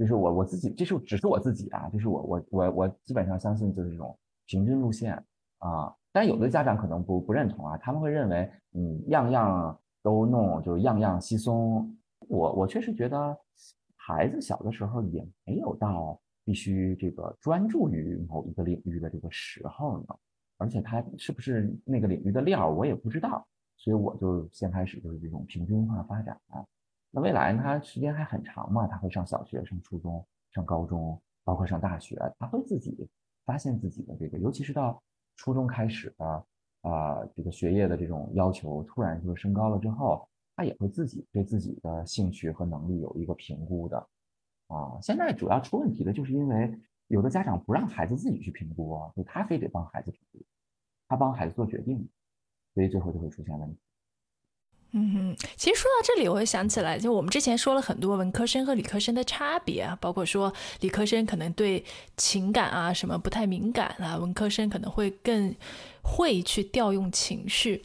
[0.01, 5.13] 就是我我自己，这是只是我自己啊，就是我我我我基本上相信就是这种平均路线
[5.59, 5.95] 啊。
[6.11, 11.95] 但有的家长可能不不认同啊，他们会认为嗯样样都弄，就是样样稀松。
[12.29, 13.37] 我我确实觉得，
[13.95, 20.07] 孩子小的时候也没有到必须这个专注于某一个领域的这个时候呢，
[20.57, 26.41] 而且他是不是那个领域的料我也不知道，所以我就先开始就是这种平均化发展。
[27.11, 33.09] 那未来他时间还很长嘛，他会上小学、上初中、上高中，包括上大学，他会自己
[33.45, 35.03] 发现自己的这个，尤其是到
[35.37, 36.47] 初中开始的
[36.83, 40.27] 啊，这个学业的这种要求突然就升高了之后。
[40.57, 43.97] 他也会自己对自己的兴趣和能力有一个评估的，
[44.67, 50.45] 啊，现在主要出问题的就是因为有的家长不让孩子自己去评估啊，就他非得帮孩子评估，
[51.09, 52.07] 他帮孩子做决定，
[52.75, 53.81] 所以最后就会出现问题。
[54.93, 61.85] 嗯哼，其实说到这里，我会想起来，就我们之前说了很多文科生和理科生的差别啊，包括说理科生可能对
[62.17, 65.55] 情感啊什么不太敏感啊，文科生可能会更
[66.03, 67.85] 会去调用情绪。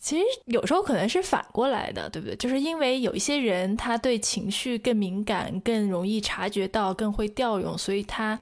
[0.00, 2.36] 其实有时候可能是反过来的，对不对？
[2.36, 8.40] 就是因为有一些人他对情绪更敏感，更容易察觉到，更会调用，所以他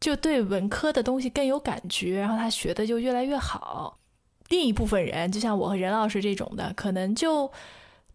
[0.00, 3.98] 就对文科的东西更有感觉，然后他学的就越来越好。
[4.48, 7.50] 另一部分人，就像我和任老师这种的，可能就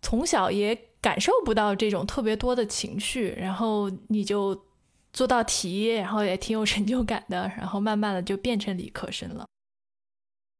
[0.01, 4.59] 从小也感受不到这种特别多的情绪，然后你就
[5.13, 9.45] 做到题，然后也挺有成就感的，然后慢慢的就变成理科生了。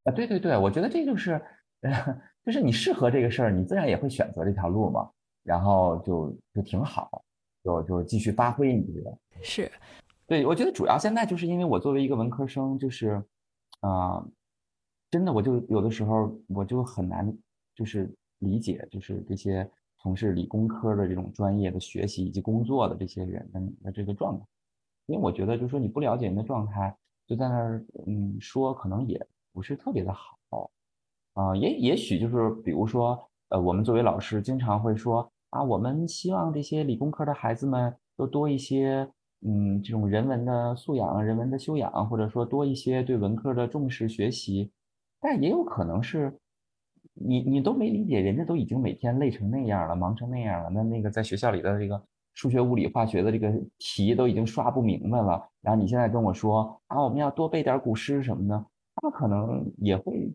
[0.04, 1.42] 啊，对对对，我觉得这就是。
[2.46, 5.10] 就是你适合这个事儿，你自然也会选择这条路嘛，
[5.44, 7.24] 然后就就挺好。
[7.64, 9.18] 就就继续发挥你这个。
[9.42, 9.72] 是，
[10.28, 13.24] 对，我觉得主要现在就是因为我作为一个文科生，就是，
[13.82, 14.24] 啊、
[15.12, 17.32] 真的我就有的时候我就很难
[17.76, 19.70] 就是理解，就是这些
[20.00, 24.46] 从事理工科的这种专业的学习以及工作的这些人的的这个状态，
[25.08, 26.96] 因为我觉得就是说你不了解人的状态，
[27.28, 30.38] 就在那儿嗯说，可能也不是特别的好。
[31.34, 33.18] 啊、也也许就是比如说，
[33.50, 39.10] 呃，我们作为老师经常会说啊，我们希望这些理工科的孩子们都多一些，
[39.42, 44.72] 嗯，这种人文的素养、人文的修养，或者说多一些对文科的重视学习。
[45.22, 46.36] 但也有可能是，
[47.14, 52.04] 你你都没理解，人家都已经每天累成那样了，忙成那样了，那那个在学校里的这个
[52.34, 60.34] 数学、物理、化学的这个题都已经刷不明白了，然后你现在跟我说啊，我们要多背点古诗什么的，他们可能也会。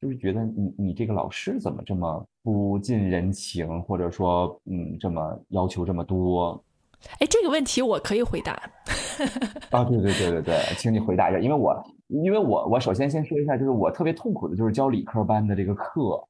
[0.00, 6.62] 就是觉得你你这个老师怎么这么不近人情，或者说嗯这么要求这么多
[7.18, 8.52] 哎，这个问题我可以回答。
[9.72, 9.82] 啊？
[9.82, 11.74] 对对对对对，请你回答一下，因为我
[12.08, 16.22] 因为我我首先先说一下，就是我特别痛苦的就是教理科班的这个课，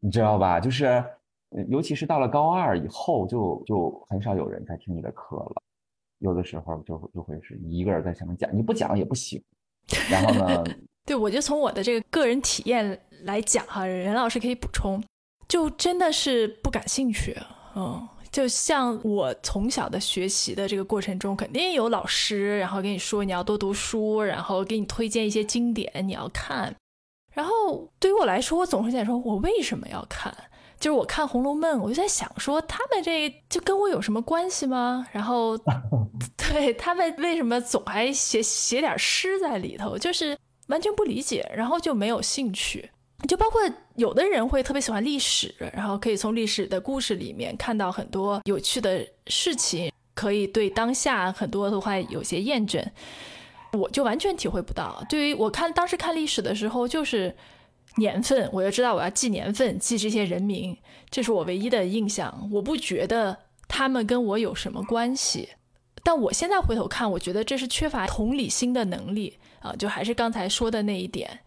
[0.00, 0.60] 你知道吧？
[0.60, 1.02] 就是
[1.68, 5.62] 尤其是到了高二以后，就就很少有人在听你的课了，
[6.18, 9.42] 有的时候就就会是一个人在前面讲，你不讲也不行。
[10.10, 10.64] 然后呢，
[11.04, 15.02] 对，我就从我的这个个人体验来讲哈，任老师可以补充，
[15.48, 17.36] 就真的是不感兴趣，
[17.74, 26.74] 嗯，就像我从小的学习的这个过程中，肯定有老师，然后跟你说你要多读书，然后给你推荐一些经典你要看，
[27.34, 30.34] 然后对于我来说，我总是在说，我为什么要看？
[30.80, 35.06] 就是我看《红楼梦》，我就在想说，他们这就跟我有什么关系吗？
[35.12, 35.56] 然后，
[36.36, 39.96] 对他们为什么总还写写点诗在里头？
[39.96, 42.90] 就是完全不理解，然后就没有兴趣。
[43.28, 43.60] 就包括
[43.96, 52.84] 有的人会特别喜欢历史，然后可以从历史的故事里面看到很多有趣的事情，可以对当下很多的话有些验证。
[53.72, 55.02] 我就完全体会不到。
[55.08, 57.34] 对于我看当时看历史的时候，就是
[57.96, 60.76] 年份，我就知道我要记年份，记这些人名，
[61.08, 62.50] 这是我唯一的印象。
[62.52, 65.48] 我不觉得他们跟我有什么关系。
[66.02, 71.40] 但我现在回头看，我觉得这是缺乏同理心的能力啊，就还是刚才说的那一点，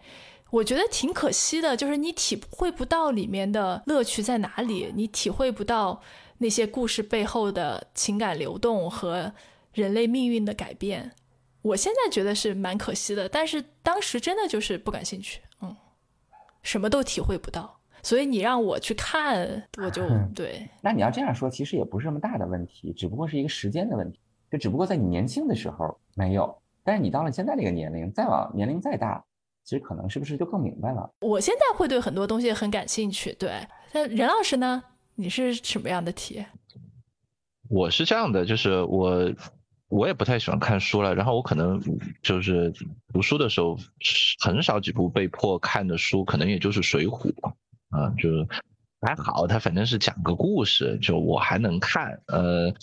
[0.55, 6.01] 我觉得挺可惜的，就是你体会不到里面的乐趣在哪里，你体会不到
[6.37, 9.33] 那些故事背后的情感流动和
[9.73, 11.11] 人类命运的改变。
[11.61, 15.75] 我现在觉得是蛮可惜的，但是当时真的就是不感兴趣，嗯，
[16.61, 20.69] 什么都体会不到，所以你让我去看，我就对。
[20.81, 24.21] 那你要这样说，其实也不是什么大的问题，只不过是一个时间的问题。
[24.49, 29.25] 就只不过在你年轻的时候没有，但是你到了现在这个年龄，再往年龄再大，
[29.65, 31.09] 其实可能是不是就更明白了？
[31.21, 33.51] 我现在会对很多东西很感兴趣，对。
[33.91, 34.81] 那任老师呢？
[35.15, 36.45] 你是什么样的体验？
[37.69, 39.33] 我是这样的，就是我
[39.87, 41.81] 我也不太喜欢看书了，然后我可能
[42.21, 42.71] 就是
[43.11, 43.77] 读书的时候
[44.43, 47.33] 很少几部被迫看的书，可能也就是《水浒》
[47.89, 48.29] 啊，就
[49.01, 52.73] 还好，它反正是讲个故事，就我还能看，呃。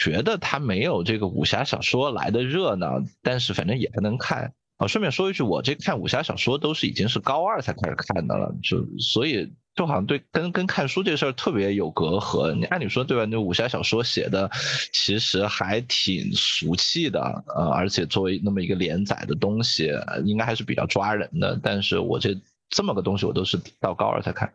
[0.00, 4.86] 觉得它没有这个武侠小说来的热闹，但是反正也还能看啊。
[4.86, 12.54] 顺便说一句，我这看武侠小说都是已经是高二才开始看的了，就所以就好像对跟跟看书这事儿特别有隔阂。
[12.54, 13.24] 你按理说对吧？
[13.26, 14.50] 那武侠小说写的
[14.92, 17.20] 其实还挺俗气的，
[17.54, 19.92] 呃，而且作为那么一个连载的东西，
[20.24, 21.60] 应该还是比较抓人的。
[21.62, 22.34] 但是我这
[22.70, 24.52] 这么个东西，我都是到高二才看，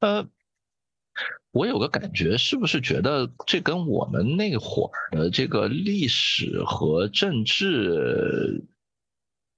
[0.00, 0.26] 呃。
[1.52, 8.64] 我有个感觉，是不是觉得这跟我们那会儿的这个历史和政治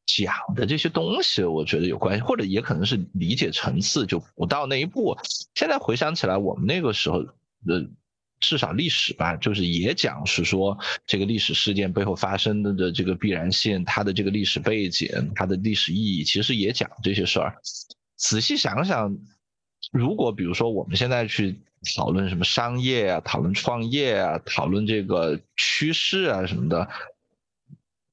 [0.07, 5.17] 讲的这些东西，我觉得有关系，或者也可能是理解层次就不到那一步。
[5.55, 7.89] 现在回想起来，我们那个时候的
[8.41, 17.57] 至少历史吧，就是也讲是说这个历史事件背后发生的的这个必然性，它的这个历史背景，它的历史意义，其实也讲这些事儿。
[18.17, 19.17] 仔细想想，
[19.93, 21.61] 如果比如说我们现在去。
[21.97, 26.89] 讨论什么商业啊，讨论创业啊，讨论这个趋势啊什么的，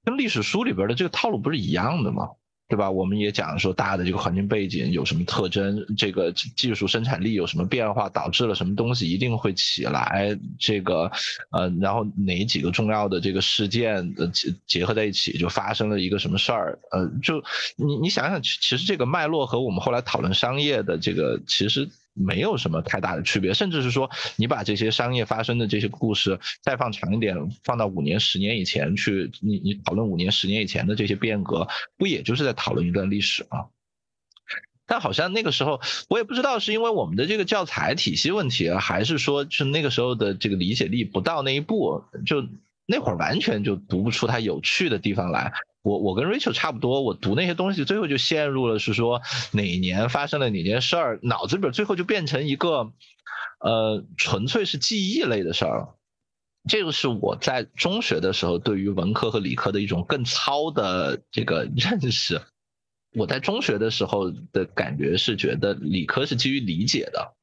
[0.09, 2.29] 跟历史书里边的这个套路不是一样的吗？
[2.67, 2.89] 对吧？
[2.89, 11.11] 我们也讲说大的这个环境背景有什么特征，这个技术生产力有什么变化，导致了什么东西一定会起来，这个
[11.51, 16.79] 呃，然后哪几个重要的这个事件呃结结合在一起，就发生了一个什么事儿？
[16.91, 17.43] 呃，就
[17.75, 21.87] 你你想想，其实这个脉络和我们后来讨论商业的这个其实。
[22.19, 33.67] 没有什么太大的区别，甚至是说，你把这些商业发生的这些故事再放长一点，放到五年、十年以前去，你你讨论五年、十年以前的这些变革，不也就是在讨论一段历史吗？
[34.85, 35.79] 但好像那个时候
[36.09, 42.43] 我也不知道是因为我们的这个教材体系问题，还是说是那个时候的这个理解力不到那一步，就
[42.87, 45.53] 那会儿完全就读不出它有趣的地方来。
[45.81, 52.91] 我我跟 Rachel 差不多，我读那些东西，最后就陷入了是说哪年发生了哪件事儿，脑子里边最后就变成一个，
[53.59, 55.95] 呃，纯粹是记忆类的事儿。
[56.67, 62.41] 这个是我在中学的时候对于文科和理科的一种更糙的这个认识。
[63.15, 67.33] 我在中学的时候的感觉是觉得理科是基于理解的，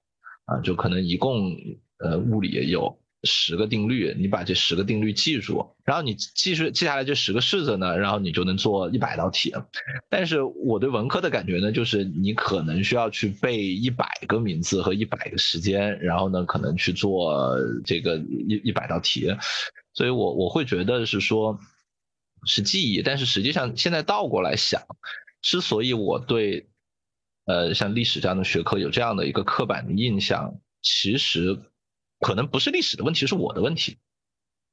[0.44, 1.57] 啊，就可能一共
[1.99, 3.01] 呃物理也有。
[3.22, 9.52] 十个定律，你把这十个定律记住，然后你记住记下来这十个式子呢，然后你就能做一百道题。
[10.09, 19.35] 但是我对文科的感觉呢，就是你可能需要去背一百个名字和一百个时间，然后呢可能去做这个一一百道题。
[19.94, 21.59] 所以我我会觉得是说，
[22.44, 24.83] 是记忆，但是实际上现在倒过来想，
[25.42, 26.68] 之所以我对
[27.46, 31.59] 呃像历史这样的学科有这样的一个刻板的印象，其实。
[32.20, 33.98] 可能不是历史的问题，是我的问题。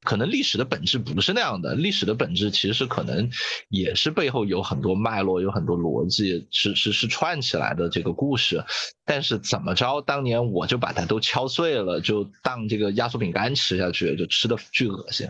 [0.06, 3.30] 可能历史的本质不是那样的，历史的本质其实可能
[3.70, 8.62] 也是背后有很多脉络，有很多逻辑，是是是串起来的这个故事。
[9.06, 15.26] 但是怎么着，当年我就把它都敲碎了，就当这个压缩饼干吃下去，就吃的巨恶心。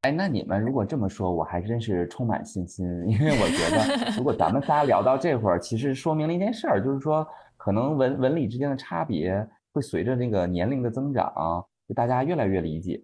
[0.00, 7.26] 哎，那你们如果这么说，我还真是充满信心，因为我觉得， 如果咱们仨聊到这会儿，其实说明了一件事儿，就是说，
[7.58, 9.46] 可能文文理之间的差别。
[9.72, 13.02] 会随着那个年龄的增长，就大家越来越理解，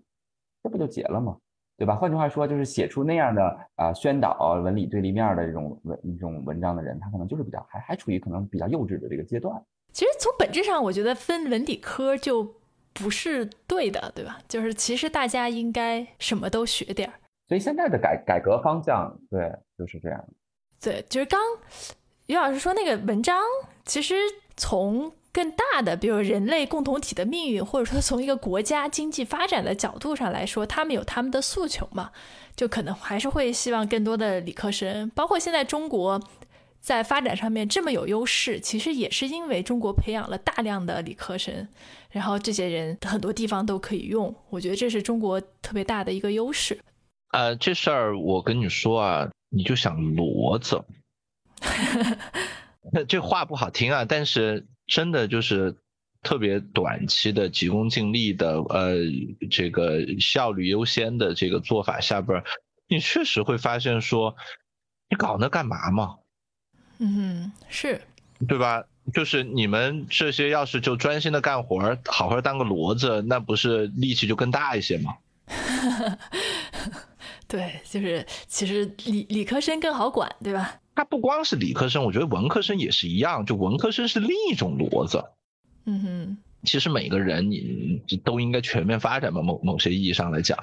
[0.62, 1.36] 这不就结了吗？
[1.78, 1.94] 对吧？
[1.94, 9.62] 换句话说，就是写出那样的啊宣导文理对立面的这种文这种文章的人，他可能就是比较还还处于可能比较幼稚的这个阶段。
[9.92, 12.54] 其实从本质上，我觉得分文理科就
[12.94, 14.38] 不是对的，对吧？
[14.48, 17.14] 就是其实大家应该什么都学点儿。
[17.46, 20.24] 所以现在的改改革方向，对，就是这样。
[20.80, 21.38] 对，就是刚
[22.26, 23.38] 于老师说那个文章，
[23.84, 24.14] 其实
[24.56, 25.12] 从。
[25.36, 32.10] 更大的，比如人类共同体的命运，或者说从一个国家经济发展的角度上来说，他们有他们的诉求嘛？
[32.56, 36.18] 就可能还是会希望更多的理科生，包括现在中国
[36.80, 41.68] 在发展上面这么有优势，其实也是因为中国培养了大量的理科生，
[42.08, 44.34] 然后这些人很多地方都可以用。
[44.48, 46.78] 我觉得这是中国特别大的一个优势。
[47.32, 50.82] 呃，这事儿我跟你说啊，你就想骡子，
[53.06, 54.66] 这话不好听啊，但是。
[54.86, 55.74] 真的就是
[56.22, 58.96] 特别短期的急功近利的，呃，
[59.50, 62.42] 这个效率优先的这个做法下边，
[62.88, 64.36] 你确实会发现说，
[65.08, 66.16] 你搞那干嘛嘛？
[66.98, 68.00] 嗯，是，
[68.48, 68.84] 对吧？
[69.14, 75.16] 就是你们这些要是就专心的干活，好好当个骡子，那不是力气就更大一些吗？
[77.46, 80.80] 对，就是其实理理科生更好管，对吧？
[80.96, 83.46] 他不光是理科生，我觉得文科生也是一样。
[83.46, 85.22] 就文科生是另一种骡子。
[85.84, 89.42] 嗯哼，其实每个人你都应该全面发展嘛。
[89.42, 90.58] 某某些意义上来讲，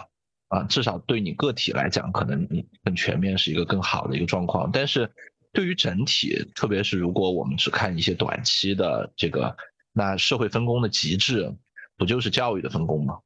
[0.49, 4.69] 啊，至少对你个体来讲，可能你更全面是一个更好的一个状况。
[4.73, 5.09] 但是
[5.53, 9.55] 对于整体，特别是如果我们只看一些短期的这个，
[9.93, 11.55] 那社会分工的极致，
[11.95, 13.19] 不就是教育的分工吗？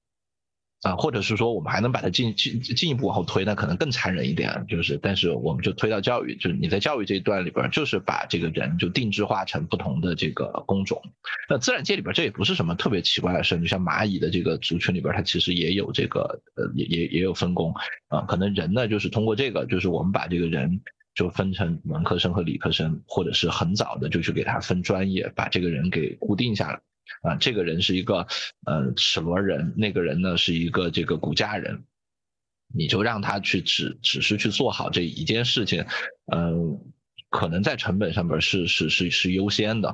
[0.84, 11.02] 啊，或者是说，我们还能把它进进进一步往后推，那可能更残忍一点，就是，但是我们就推到教育，就是你在教育这一段里边，就是把这个人就定制化成不同的这个工种。
[11.50, 17.74] 那自然界里边这也不是什么特别奇怪的事，就像蚂蚁的这个族群里边，它其实也有这个呃，也也也有分工
[18.10, 18.22] 啊。
[18.22, 20.80] 可能人呢，就是通过这个，就是我们把这个人
[21.16, 26.80] 就分成文科生和理科生，或者是很早的就去给他分专业，把这个人给固定下来。
[27.22, 28.28] 啊，这个人是一个
[28.66, 31.84] 呃齿轮人，那个人呢是一个这个骨架人，
[32.74, 35.86] 你就让他去只只是去做好这一件事情，
[36.34, 36.80] 嗯，
[37.30, 39.90] 可能在成本上面是是是是优先的，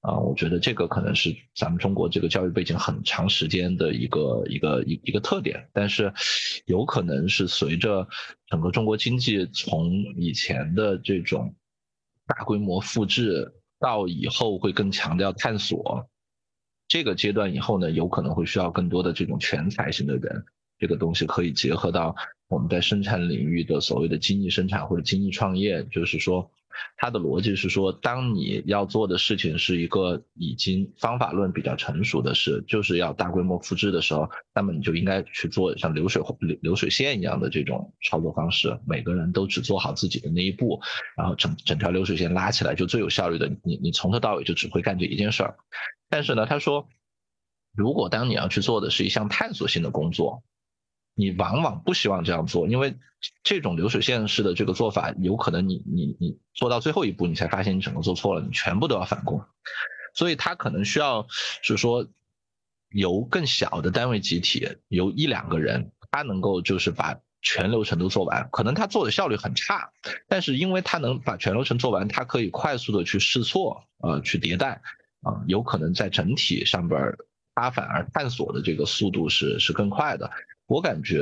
[0.00, 6.12] 啊，我觉得这个可能是咱们中国这个教育背景很长时间的一个一个一一个特点，但是
[6.66, 8.08] 有可能是随着
[8.46, 11.54] 整个中国经济从以前的这种
[12.26, 16.08] 大规模复制到以后会更强调探索。
[16.92, 20.44] 这个阶段以后呢，有可能会需要更多的这种全才型的人，
[20.78, 22.14] 这个东西可以结合到
[22.48, 26.50] 我们在生产领域的所谓的精益生产或者精益创业，就是说，
[26.96, 40.80] 它的逻辑是说，当你要做的事情是一个已经方法论比较成熟的事，就是要大规模复制的时候，那么你就应该去做像流水流流水线一样的这种操作方式，每个人都只做好自己的那一步，
[41.16, 45.56] 然后整整条流水线拉起来就最有效率的，你你从头到尾就只会干这一件事儿。
[46.08, 46.88] 但是呢，他说，
[47.74, 50.42] 如果当你要去做的是一项探索性的工作，
[51.14, 52.96] 你往往不希望这样做，因为
[53.44, 59.44] 这种流水线式的这个做法，有可能你你你做到最后一步，你才发现你整个做错了，你全部都要返工，
[60.14, 62.06] 所以他可能需要是说
[62.90, 69.90] 由更小的单位集体，由一两个人，他能够就是把全流程都做完，可能他做的效率很差，
[70.28, 74.80] 但是因为他能把全流程做完，他可以快速的去试错，呃，去迭代，
[75.20, 77.00] 啊，有可能在整体上边
[77.54, 80.30] 他反而探索的这个速度是是更快的。
[80.66, 81.18] 我感觉，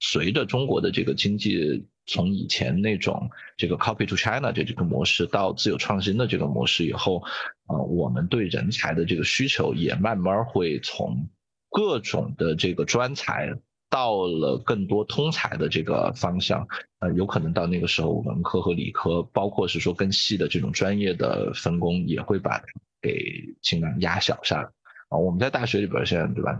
[0.00, 7.22] 随着中国的这个经济从以前那种这个 copy to China 的这个模式到自由创新的这个模式以后，
[7.66, 11.28] 呃，我们对人才的这个需求也慢慢会从
[11.70, 13.52] 各种的这个专才
[13.90, 16.68] 到了更多通才的这个方向。
[17.00, 22.62] 呃，有可能到那个时候，文科和理科，包括是说更细的这种专业的分工，也会把
[23.02, 24.68] 给尽量压小下来。
[25.08, 26.56] 啊，我们在大学里边现在对吧？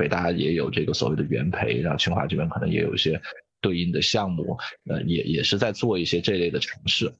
[0.00, 3.20] 北大也有这个所谓的原培，然后清华这边可能也有一些
[3.60, 4.56] 对应的项目，
[4.88, 7.12] 呃，也也是在做一些这类的尝试。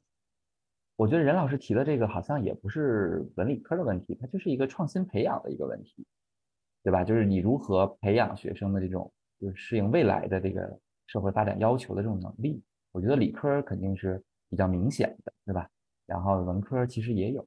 [0.97, 6.07] 我觉得任老师提的这个好像也不是文理科的问题，它就是一个创新培养的一个问题，
[6.83, 7.05] 对吧？
[7.05, 12.63] 就是你如何培养学生的这种就是适应未来的这个社会发展要求的这种能力。
[12.93, 15.69] 我觉得理科肯定是比较明显的，对吧？
[16.07, 17.47] 然后文科其实也有。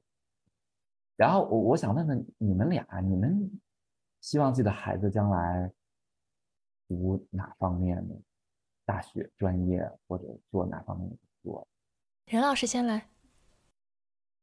[1.16, 3.50] 然后我我想问问你们俩，你们。
[4.24, 5.70] 希望自己的孩子将来
[6.88, 8.14] 读哪方面的
[8.86, 11.68] 大学专业，或者做哪方面的工作？
[12.24, 13.06] 任老师先来。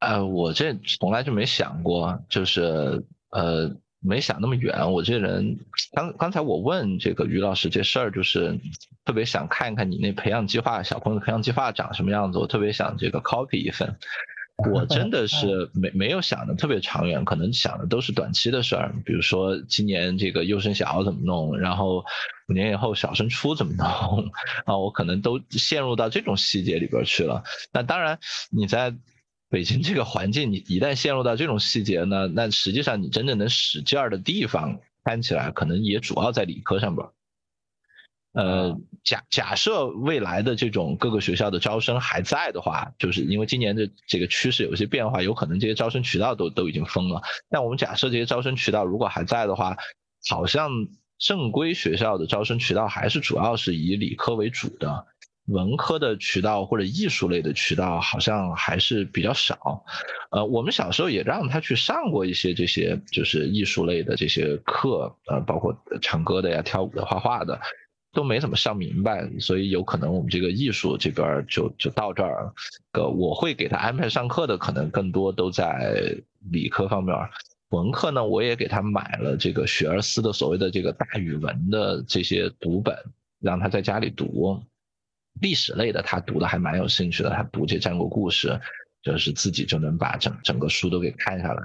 [0.01, 4.91] 呃，我这从来就没想过，就是呃，没想那么远。
[4.91, 5.57] 我这人
[5.93, 8.55] 刚刚才我问这个于老师这事儿，就是
[9.03, 12.37] 特别想看一看你那培养计划，小朋友的培养计划长什么样子。
[12.37, 13.97] 我特别想这个 copy 一份。
[14.73, 22.03] 我真的 是没没有想的特别长远，可能想的都是短期的事儿，比如说今年这个幼升小怎么弄，然后
[22.49, 24.29] 五年以后小升初怎么弄
[24.65, 27.43] 啊，我可能都陷入到这种细节里边去了。
[27.71, 28.19] 那当然，
[28.51, 28.93] 你在
[29.49, 37.07] 北京这个环境，你一旦陷入到这种细节呢，那实际上你真正能使劲儿的地方，看起来可能也主要在理科上边。
[38.33, 47.21] 呃，假假设未来的这种各个学校的招生还在的话，就是因为今年的这个趋势有些变化，有可能这些招生渠道都都已经封了。
[47.49, 49.75] 但我们假设这些招生渠道如果还在的话，
[50.29, 50.69] 好像
[51.17, 55.05] 正规学校的招生渠道还是主要是以理科为主的，
[55.47, 59.83] 文科的渠道或者艺术类的渠道好像还是比较少。
[60.29, 67.59] 呃，我们小时候也让他去上过一些这些就是艺术类的这些课，呃，包括唱歌的呀、跳舞的、画画的。
[68.13, 72.53] 都没怎么上明白，所以有可能我们这个艺术这边就就到这儿。
[72.91, 76.13] 呃，我会给他安排上课的，可能更多都在
[76.49, 77.15] 理科方面。
[77.69, 82.93] 文科呢，我也给他买了这个学而思的所谓的这个大语文的这些读本，
[83.39, 84.61] 让他在家里读。
[85.39, 88.59] 历史类的他读的还蛮有兴趣的，他读这战国故事，
[89.01, 91.63] 就是自己就能把整整个书都给看下来。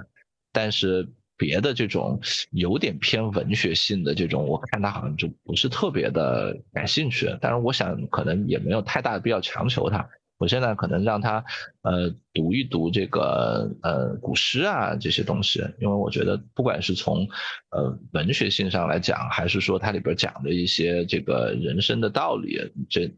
[0.53, 1.05] 但是。
[1.37, 2.19] 别的这种
[2.51, 7.29] 有点偏文学性的这种，我看他好像就不是特别的感兴趣。
[7.39, 10.09] 但是，我想可能也没有太大的必要强求他。
[10.39, 11.43] 我现在可能让他
[11.81, 17.27] 呃读一读这个呃古诗啊这些东西，因为我觉得不管是从
[17.71, 22.59] 呃文学性上来讲，还是说它里边讲的一些这个人生的道理，
[22.89, 23.11] 这。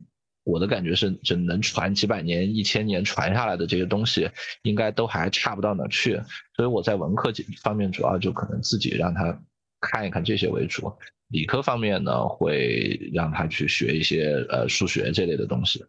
[0.49, 4.27] 我的感觉是，这能传几百年、一千年传下来的这些东西，
[4.63, 6.19] 应该都还差不到哪去。
[6.55, 7.31] 所以我在文科
[7.61, 9.39] 方面主要就可能自己让他
[9.79, 10.91] 看一看这些为主，
[11.27, 15.85] 理科方面呢会让他去学一些呃数学这类的东西。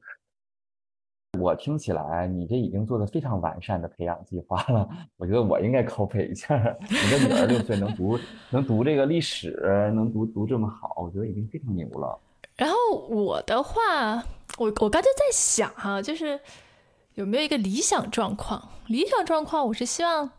[1.39, 4.87] 我听起来你这已经做的非常完善的培养计划了，
[5.17, 6.57] 我觉得我应该 copy 一下。
[6.89, 8.19] 你的女儿六岁能读
[8.51, 9.57] 能读这个历史，
[9.95, 12.19] 能读读这么好，我觉得已经非常牛了。
[12.61, 12.77] 然后
[13.09, 14.23] 我的话。
[14.59, 16.39] 我我刚才在想哈，就是
[17.15, 18.69] 有没有一个理想状况？
[18.89, 20.33] 理想状况，我是希望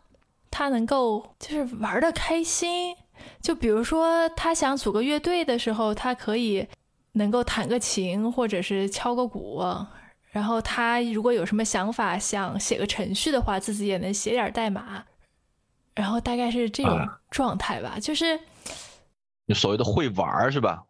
[0.48, 2.94] 他能够就是玩的开心。
[3.40, 6.68] 就比如说，他想组个乐队的时候，他可以
[7.12, 9.64] 能够弹个琴或者是敲个鼓。
[10.30, 15.04] 然后他如果有什么想法，想写个程序的话，自己也能写点代码。
[15.96, 18.38] 然后大概是这种状态吧，就是
[19.46, 20.84] 你所谓的会玩是吧？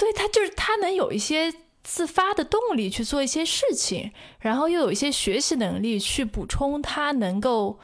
[0.00, 1.54] 对他就是他能有一些。
[1.82, 7.80] 自发的动力去做一些事情，然后又有一些学习能力去补充他能够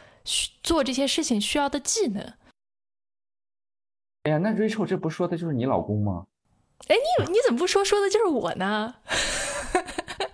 [0.62, 2.22] 做这些事情需要的技能。
[4.24, 6.26] 哎呀，那 Rachel 这不说的就是你老公吗？
[6.88, 8.96] 哎，你你怎么不说说的就是我呢？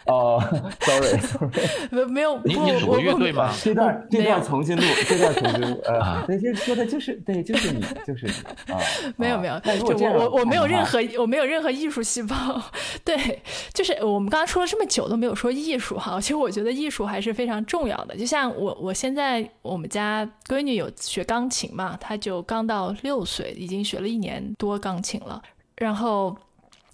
[0.07, 0.43] 哦，
[0.81, 1.51] sorry，sorry，
[1.91, 3.53] 没没有，你你组过乐队吗？
[3.63, 5.81] 这段这段重新录，这段重新录。
[5.85, 8.81] 呃，对，这说的就是对，就是你，就是你啊。
[9.17, 12.37] 没有没有，就我我我没有任何我没有任何艺术细胞。
[13.05, 13.43] 对，
[13.73, 18.17] 就是我们刚刚说了这么久都没有说艺术哈，其实我觉得艺术还是非常重要的。
[18.17, 25.41] 就像我我现在我们家闺女有学钢琴嘛，她就刚到六岁，已经学了一年多钢琴了。
[25.77, 26.37] 然后，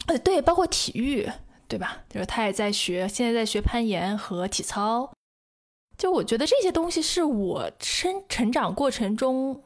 [0.06, 1.26] 呃，对，包括体育。
[1.68, 1.98] 对吧？
[2.08, 5.12] 就是他也在学，现在在学攀岩和体操。
[5.98, 9.62] 就我觉得这些东西是我生成长过程中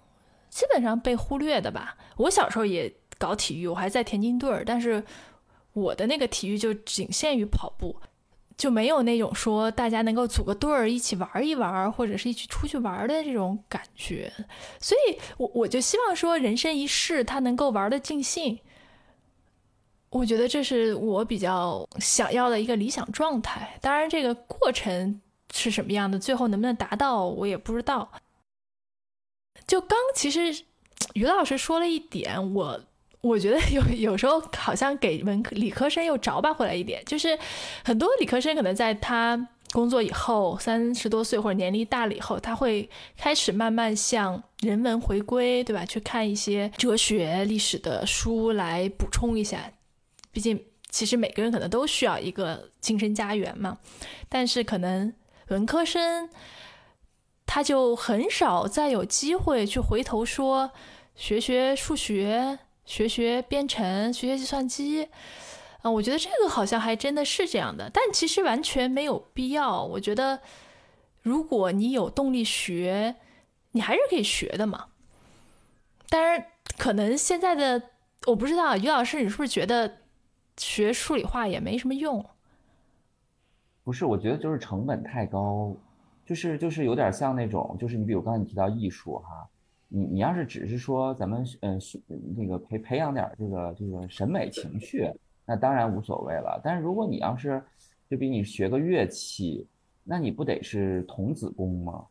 [0.51, 1.97] 基本上被忽略的吧。
[2.17, 5.05] 我小时候也搞体育，我还在田径队儿，但是
[5.75, 7.97] 我的那个体育就仅限于跑步，
[8.57, 14.33] 就没有那种说大家能够组个队儿一起玩一玩，或者是一起出去玩的这种感觉。
[14.81, 18.59] 所以，我我就希望说，人生一世，他能够玩的尽兴。
[20.13, 23.79] 我觉得这是我比较想要的一个理想状态。
[23.81, 25.19] 当然，这个过程
[25.55, 28.13] 是什么样的，最后能不能达到，我也不知道。
[29.67, 30.65] 就刚其实
[31.15, 32.79] 于老师说了一点，我
[33.23, 37.39] 我觉得有有时候好像给文科理科生又着吧回来一点，就是
[37.83, 45.87] 很多理科生可能在他工作以后，三十多岁或者年龄大了以后，他会开始慢慢向人文回归，对吧？
[45.87, 49.73] 去看一些哲学、历史的书来补充一下。
[50.33, 53.79] 毕竟，其实每个人可能都需要一个精神家园嘛。
[54.31, 55.13] 但是，可能
[55.49, 56.31] 文科生
[57.45, 60.73] 他就很少再有机会去回头说
[61.15, 65.09] 学学数学、学学编程、学学计算机。
[65.83, 67.91] 啊，我觉得这个好像还真的是这样的。
[67.93, 69.85] 但其实完全没有必要。
[69.85, 70.41] 我觉得，
[71.21, 73.17] 如果你有动力学，
[73.73, 74.87] 你还是可以学的嘛。
[76.09, 76.47] 当然，
[76.79, 77.91] 可能现在的
[78.27, 79.99] 我不知道，于老师，你是不是觉得？
[80.63, 82.25] 学数理化也没什么用，
[83.83, 84.05] 不是？
[84.05, 85.75] 我觉得就是成本太高，
[86.25, 89.49] 就是就是有点像那种，就是你比如刚才你提到艺术哈，
[89.89, 91.81] 你你要是只是说咱们嗯
[92.37, 95.11] 那个培培养点这个这个审美情趣，
[95.45, 96.61] 那当然无所谓了。
[96.63, 97.63] 但是如果你要是
[98.09, 99.67] 就比你学个乐器，
[100.05, 102.07] 那你不得是童子功吗？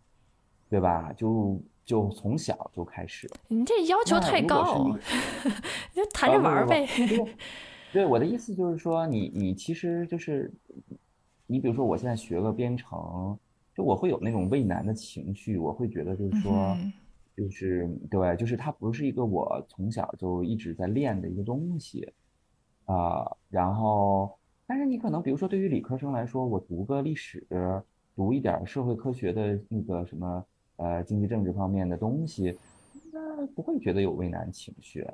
[0.70, 1.12] 对吧？
[1.18, 4.88] 就就从小就开始，你这要求太高，
[5.94, 6.86] 你就谈着玩呗。
[7.92, 10.52] 对我的意思就是说，你你其实就是，
[11.46, 13.38] 你比如说我现在学个编程，
[13.76, 16.78] 就我会有那种畏难的情绪，我会觉得就是说，
[17.36, 22.10] 就是对，就是它不是一个我从小就一直在练的一个东西，
[22.86, 27.46] 啊，然后，但是你可能比如说对于理科生来说，我读个历史，
[28.16, 30.46] 读一点社会科学的那个什么
[30.78, 32.58] 呃经济政治方面的东西，
[33.12, 35.06] 那不会觉得有畏难情绪。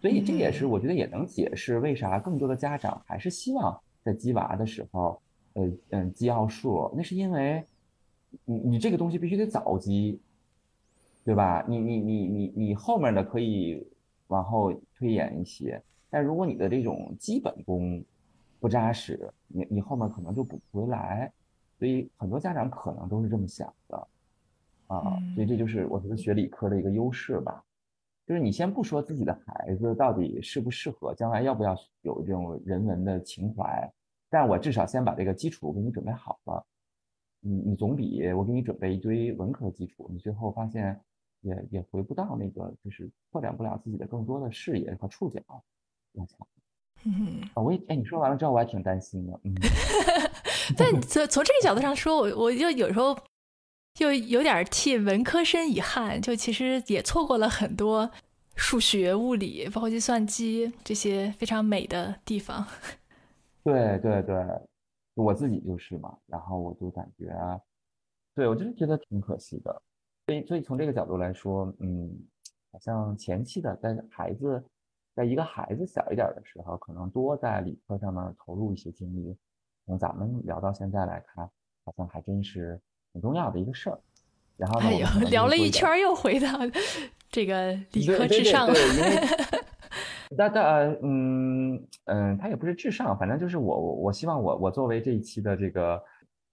[0.00, 5.20] 所以这也是我觉得也能解释为啥更多的家长还是希望在鸡娃的时候，
[5.52, 7.62] 呃嗯鸡奥数，那是因为
[8.44, 10.18] 你你这个东西必须得早鸡，
[11.24, 11.64] 对吧？
[11.68, 13.86] 你你你你你后面的可以
[14.28, 18.02] 往后推演一些，但如果你的这种基本功
[18.58, 21.30] 不扎实，你你后面可能就补不回来。
[21.78, 24.08] 所以很多家长可能都是这么想的，
[24.86, 27.64] 啊，所以这就是我觉得学理科的一个优势吧。
[28.30, 33.92] 就是你先不说自己的孩子到底适不适合，将来要不要有这种人文的情怀，
[34.28, 36.64] 但我至少先把这个基础给你准备好了。
[37.40, 41.00] 你你总比我给你准备一堆文科基础，你最后发现
[41.40, 45.40] 也也回不到那个，就是拓展不了自己的更多的视野和触角
[46.12, 46.46] 要强。
[47.02, 49.40] 嗯， 我也哎，你说完了之后我还挺担心的。
[49.42, 49.52] 嗯，
[50.78, 53.18] 但从从这个角度上说，我我就有时候。
[53.94, 58.10] 就有点替文科生遗憾，就其实也错过了很多
[58.56, 62.66] 数学、物理，包括计算机这些非常美的地方。
[63.62, 64.36] 对对对，
[65.14, 67.28] 我自己就是嘛，然后我就感觉，
[68.34, 69.82] 对我就是觉得挺可惜的。
[70.26, 72.10] 所以，所以从这个角度来说，嗯，
[72.72, 74.64] 好像前期的在孩子，
[75.14, 79.36] 在一个孩子小一点的时候，可能多在理科上面投入一些精力。
[79.84, 81.50] 从咱们聊到现在来看，
[81.84, 82.80] 好像还真是。
[83.12, 83.98] 很重要的一个事儿，
[84.56, 84.88] 然后呢，
[85.30, 86.48] 聊了一圈又回到
[87.28, 88.74] 这个理科至上了。
[90.36, 96.00] 但但嗯嗯，他也不是至上，反正就是我我我希望我我作为这一期的这个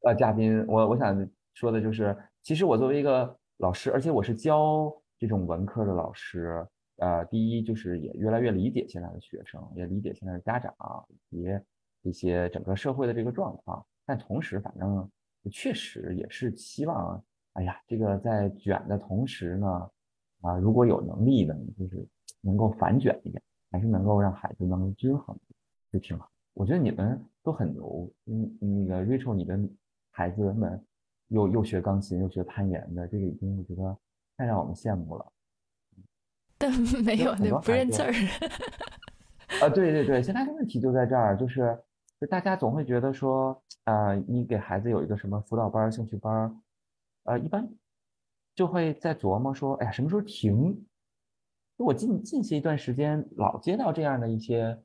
[0.02, 6.66] 呃嘉宾，我我想说的就是，其实我作为一个老师，而且我是教这种文科的老师，
[6.98, 10.74] 呃，第一就是也越来越理解现在的学生，也理解现在的家长
[11.30, 11.48] 以及
[12.02, 15.08] 一些整个社会的这个状况，但同时反正。
[15.50, 17.24] 确实也是希望，
[17.54, 19.92] 哎呀，这个在卷的同时呢，
[20.42, 22.08] 啊，如果有能力的，就是
[22.42, 23.42] 能够反卷一点，
[23.72, 25.36] 还是能够让孩子能均衡，
[25.92, 26.30] 就挺好。
[26.54, 29.60] 我觉得你们都很牛，嗯，那个 Rachel，你的
[30.12, 30.84] 孩子们
[31.28, 33.98] 又又学钢琴又学攀岩的，这个已经我觉得
[34.38, 35.34] 太让我们羡慕了。
[36.58, 36.72] 但
[37.04, 38.12] 没有，那不认字儿。
[39.62, 41.78] 啊，对对对，现在的问题就在这儿，就是
[42.20, 46.62] 就大家总会觉得说，啊，你给孩子有一个什么辅导班、兴趣班，
[47.24, 47.70] 呃，一般
[48.56, 50.84] 就会在琢磨说，哎呀，什么时候停？
[51.78, 54.76] 就我近近些一段时间老接到这样的一些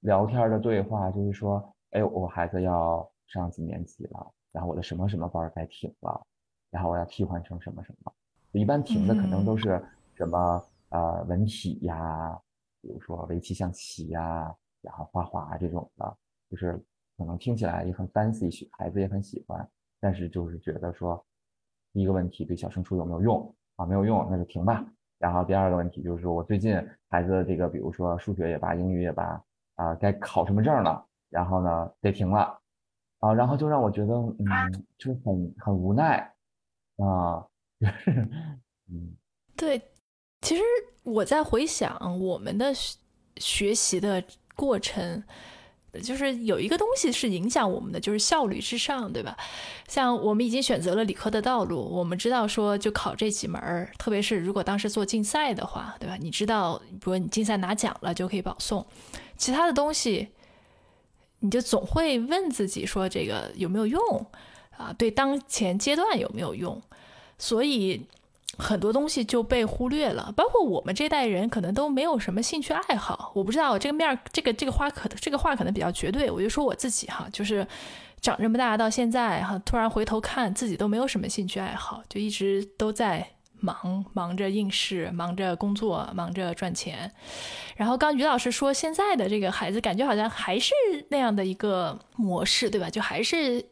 [0.00, 6.26] 聊天的对话，就是说，哎，我孩子要上几年级了，然后我的什么什么班该停了，
[6.70, 8.12] 然后我要替换成什么什么，
[8.52, 12.40] 一般停的可能都是什么呃文体呀。
[12.80, 14.50] 比如说围棋、象棋呀，
[14.80, 16.16] 然后画画这种的，
[16.50, 16.78] 就是
[17.16, 19.66] 可能听起来也很 fancy，孩子也很喜欢，
[20.00, 21.24] 但是就是觉得说，
[21.92, 23.86] 第一个问题对小升初有没有用啊？
[23.86, 24.84] 没有用，那就停吧。
[25.18, 26.74] 然后第二个问题就是说我最近
[27.08, 29.42] 孩子这个，比如说数学也罢，英语也罢，
[29.76, 31.06] 啊，该考什么证了？
[31.28, 32.58] 然后呢，得停了，
[33.20, 36.18] 啊，然后就让我觉得，嗯，就很很无奈，
[36.96, 37.46] 啊，
[38.88, 39.14] 嗯，
[39.56, 39.80] 对。
[40.40, 40.62] 其实
[41.02, 42.72] 我在回想我们的
[43.36, 44.24] 学习的
[44.56, 45.22] 过程，
[45.98, 49.36] 就是有一个东西是影响我们的，就是效率至上，对吧？
[49.88, 56.16] 像我们已经选择了理科的道路，我们知道说就考这几门儿，特别是如果当时做竞赛的话，对吧？
[56.20, 58.86] 你知道，比如你竞赛拿奖了就可以保送，
[59.36, 60.28] 其他的东西
[61.40, 64.26] 你就总会问自己说这个有没有用
[64.76, 64.92] 啊？
[64.92, 66.80] 对当前阶段有没有用？
[67.38, 68.06] 所以。
[68.58, 73.32] 很多东西就被忽略了，包括我们这代人可能都没有什么兴趣爱好。
[73.34, 76.30] 我不知道这个面儿，这个这个话可这个话可能比较绝对。
[76.30, 77.66] 我就说我自己哈，就是
[78.20, 83.26] 长这么大到现在哈，突然回头看自己都没有什么兴趣爱好，就一直都在
[83.60, 87.10] 忙忙着应试，忙着工作，忙着赚钱。
[87.76, 90.74] 然后刚于老师说，现在的这个孩子感觉好像还是
[91.08, 92.90] 那样的一个模式，对吧？
[92.90, 93.64] 就还是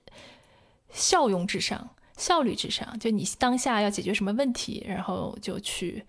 [0.91, 1.91] 效用至上。
[2.19, 6.05] 效率至上，就你当下要解决什么问题，然后就去。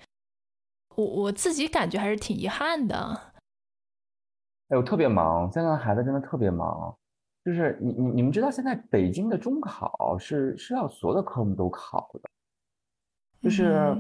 [0.96, 2.96] 我我自己感觉还是挺遗憾的。
[4.68, 6.94] 哎，我特别忙，现在的孩子真的特别忙。
[7.46, 12.30] 就是你你你们知道，现在北京的中考是是要所有的科目都考的。
[13.42, 13.96] 就是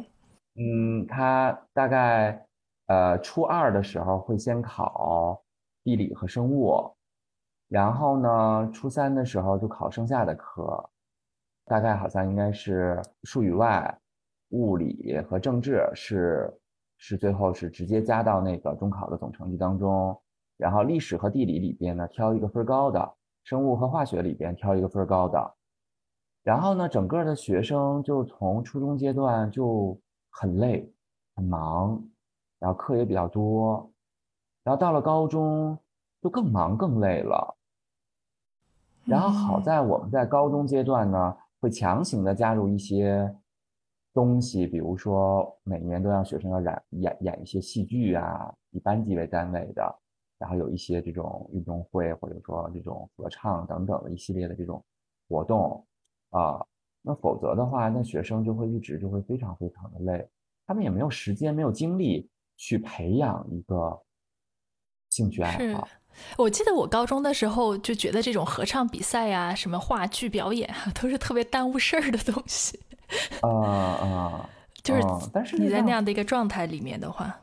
[0.56, 2.46] 嗯，他大概
[2.88, 5.42] 呃初二的时候会先考
[5.84, 6.94] 地理和生物，
[7.70, 10.90] 然后呢初三的时候就考剩下的科。
[11.70, 13.96] 大概好像应该是数语外、
[14.50, 16.52] 物理和政治是
[16.98, 20.20] 是最后是直接加到那个中考的总成绩当中，
[20.58, 23.14] 然后历史和地理里边呢挑一个分高的，
[23.44, 25.54] 生物和化学里边挑一个分高的，
[26.42, 29.96] 然后呢整个的学生就从初中阶段就
[30.32, 30.92] 很累、
[31.36, 32.04] 很忙，
[32.58, 33.92] 然后课也比较多，
[34.64, 35.78] 然后到了高中
[36.20, 37.56] 就更忙更累了，
[39.06, 41.38] 然后好在我们在高中阶段呢。
[41.60, 43.34] 会强行的加入一些
[44.14, 50.00] 东西，比如说每年都让学生要演演演一些戏剧啊，以班级为单位的，
[50.38, 54.84] 然后有一些这种运动会或者说这种合唱等等的一系列的这种
[55.28, 55.86] 活动
[56.30, 56.66] 啊，
[57.02, 60.28] 那否则的话，那学生就会一直就会非常非常的累，
[60.66, 64.02] 他们也没有时间没有精力去培养一个
[65.10, 65.88] 兴趣爱好。
[66.38, 72.80] 我记得我高中的时候就觉得这种合唱比赛呀、什么话剧表演啊，都是特别耽误事儿的东西。
[73.42, 74.50] 啊啊，
[74.84, 75.02] 就是，
[75.34, 77.42] 但是你在那样的一个状态里面的话，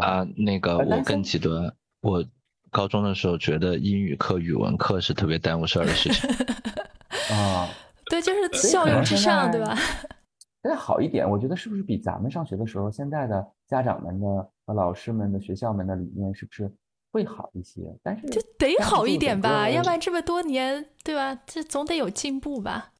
[0.00, 2.24] 啊，那个我更极端，我
[2.70, 6.30] 高中的时候觉得英语课、语文课是特别耽误事儿的事情。
[7.34, 7.68] 啊，
[8.06, 9.76] 对，就是效用至上，对吧？
[10.62, 16.72] 现在好一点，我觉得是不是比咱们上学的时候，现在的家长们的和老师们的学校们的理念是不是？
[17.10, 21.34] 会好一些，但是就得好一点吧，要不然这么多年，对吧？
[21.46, 22.92] 这总得有进步吧？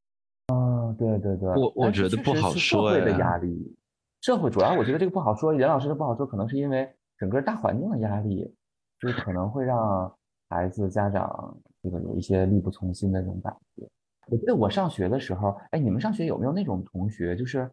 [0.51, 3.77] 嗯，对对对，我我觉得不好说社会的压力，
[4.21, 5.53] 社会主要我觉得这个不好说。
[5.53, 8.51] 严老师的不好说，可能是因为整个大环境的压力，
[8.99, 10.11] 就是可能会让
[10.49, 13.87] 孩子家长这个有一些力不从心的这种感觉。
[14.25, 17.69] 我记得我上学的时候，哎，你们上学有没有那种同学，就是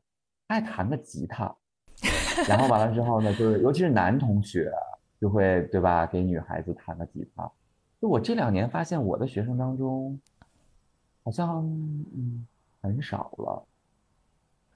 [0.48, 1.54] 爱弹个吉他，
[2.46, 4.70] 然后完了之后呢，就是尤其是男同学。
[5.20, 6.06] 就会对吧？
[6.06, 7.50] 给女孩子弹个吉他。
[8.00, 10.18] 就我这两年发现，我的学生当中，
[11.24, 11.64] 好像
[12.14, 12.46] 嗯
[12.82, 13.64] 很少了。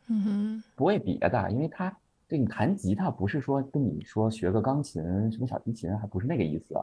[0.09, 0.63] 嗯哼。
[0.75, 1.95] 不为别的，因为他
[2.27, 6.75] 对你弹吉他，不是说跟你说学个钢琴、什么小提琴，还不是那个意思。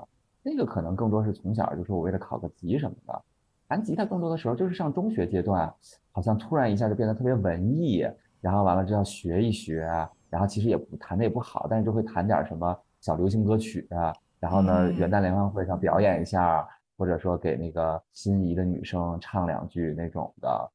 [0.43, 3.21] 那个可能更多是从小就说我为了考个级什么的。
[3.67, 5.73] 弹吉他更多的时候就是上中学阶段，
[6.11, 8.07] 好像突然一下就变得特别文艺，
[8.39, 9.81] 然后完了就要学一学，
[10.29, 12.79] 然后其实也不弹的也不好，但是就会弹点什么。
[13.01, 16.67] 小流行歌曲啊，然后呢，嗯元旦联欢会上表演一下，
[16.97, 20.71] 或者说给那个心仪的女生唱两句那种的。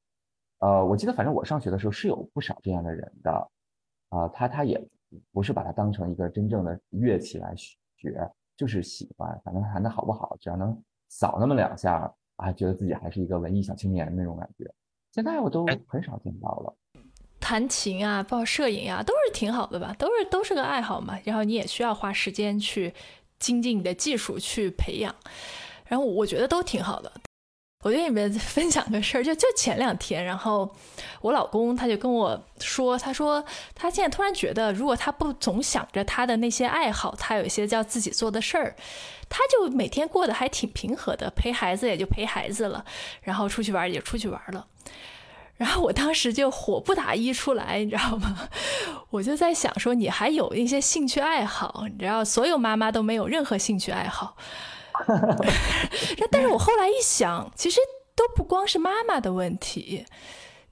[0.58, 3.50] 呃，我记得反正我上学的时候是有不少这样的人的，
[4.10, 4.80] 啊、他他也
[5.32, 14.72] 不是把它当成一个真正的乐器来学，就是喜欢，反正弹的好不好，只要能扫那么两下，啊，觉得自己还是一个文艺小青年那种感觉。
[15.10, 16.74] 现在我都哎很少见到了。
[17.53, 19.94] 弹琴啊，包括摄影啊，都是挺好的吧？
[19.98, 21.18] 都是都是个爱好嘛。
[21.24, 22.94] 然后你也需要花时间去
[23.38, 25.14] 精进你的技术去培养，
[25.84, 27.12] 然后我觉得都挺好的。
[27.84, 30.74] 我跟你们分享个事儿，就就前两天，然后
[31.20, 33.44] 我老公他就跟我说，他说
[33.74, 38.74] 他现在突然觉得，如果他不总想着他的那些爱好，他有一些叫自己做的事儿，
[39.28, 42.82] 他就每天过得还挺平和的，陪孩子也就陪孩子了，
[43.20, 44.66] 然后出去玩也就出去玩了。
[45.62, 48.48] 然后我当时就火不打一处来，你知道吗？
[49.10, 54.36] 我就在想说，你还有一些兴趣爱好，你知道，所有妈妈都没有任何兴趣爱好。
[56.32, 57.78] 但是我后来一想，其实
[58.16, 60.04] 都不光是妈妈的问题，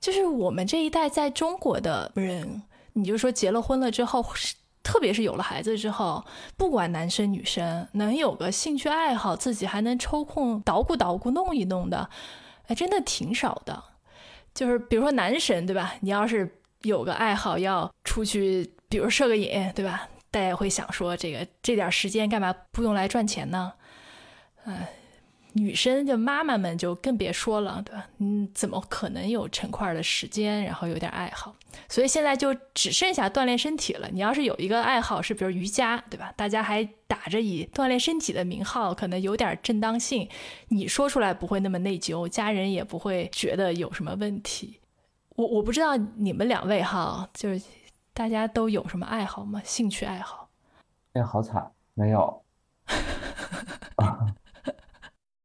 [0.00, 2.60] 就是我们这一代在中国的人，
[2.94, 4.26] 你就说结了婚了之后，
[4.82, 6.24] 特别是有了孩子之后，
[6.56, 12.10] 不管男生女生，能有个兴趣爱好，自己还能抽空捣鼓捣鼓、弄一弄的，
[12.66, 13.84] 哎，真的挺少的。
[14.60, 15.94] 就是比如说男神，对吧？
[16.00, 16.46] 你要是
[16.82, 20.06] 有个爱好要出去，比如摄个影，对吧？
[20.30, 23.72] 大家会想说，这个这点时间干嘛不用来赚钱呢？
[24.66, 24.86] 哎，
[25.52, 28.06] 女生就妈妈们就更别说了，对吧？
[28.18, 31.54] 嗯，怎么可能有成块的时间，然后有点爱好？
[31.88, 34.08] 所以现在就只剩下锻炼身体了。
[34.12, 36.32] 你要是有一个爱好是比如瑜伽，对吧？
[36.36, 40.28] 大家还打着以锻炼身体的名号，可能有点正当性，
[40.68, 44.78] 你说出来不会那么内疚，家人也不会觉得有什么问题。
[45.36, 47.64] 我我不知道你们两位哈，就是
[48.12, 49.60] 大家都有什么爱好吗？
[49.64, 50.48] 兴趣爱好？
[51.14, 52.42] 哎，好惨，没有。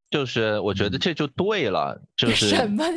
[0.09, 2.51] 就是我觉得这就对了，就 是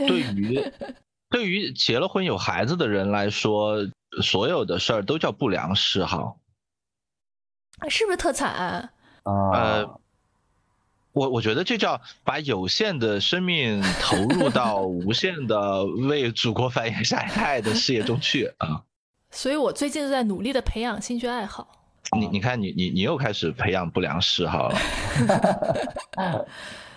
[0.06, 0.72] 对于
[1.30, 3.86] 对于结了婚有孩子的人来说，
[4.22, 6.38] 所有的事儿都叫不良嗜好。
[7.88, 8.90] 是不是特惨？
[9.24, 10.00] 啊、呃
[11.12, 18.84] 我我觉得这叫把有限的生命投入到 无限的为祖国繁衍下一代的事业中去啊！
[19.32, 21.66] 所以我最近就在努力的培养兴趣爱好。
[22.16, 24.78] 你你看你你你又开始培养不良嗜好了。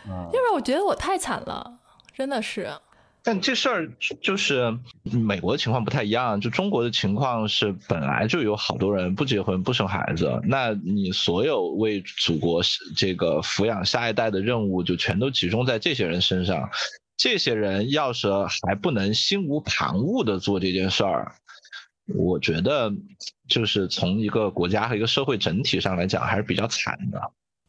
[0.05, 1.79] 嗯要不然我觉得我太惨了，
[2.15, 2.69] 真的是。
[3.23, 3.87] 但这事儿
[4.19, 12.63] 就是美国的情况不太一样，就中国的情况是本来就有好多人不结婚不生孩子，那你所有为祖国
[12.97, 16.67] 这个抚养下一代的任务就全都集中在这些人身上，
[17.15, 18.27] 这些人要是
[18.65, 21.31] 还不能心无旁骛的做这件事儿，
[22.15, 22.91] 我觉得
[23.47, 27.21] 就是从一个国家和一个社会整体上来讲还是比较惨的。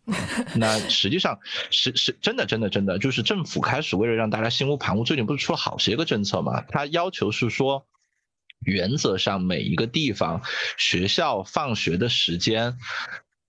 [0.57, 1.39] 那实际上
[1.71, 6.63] 是是真的真的真的，就是政府开始为了让大家心无旁骛，最近不是出了好些个政策嘛？
[6.69, 7.87] 它要求是说，
[8.65, 10.43] 原则上每一个地方
[10.77, 12.79] 学校放学的时间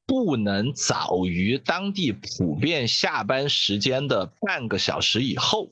[0.06, 5.72] 不能早于当地普遍下班时间的半个小时以后。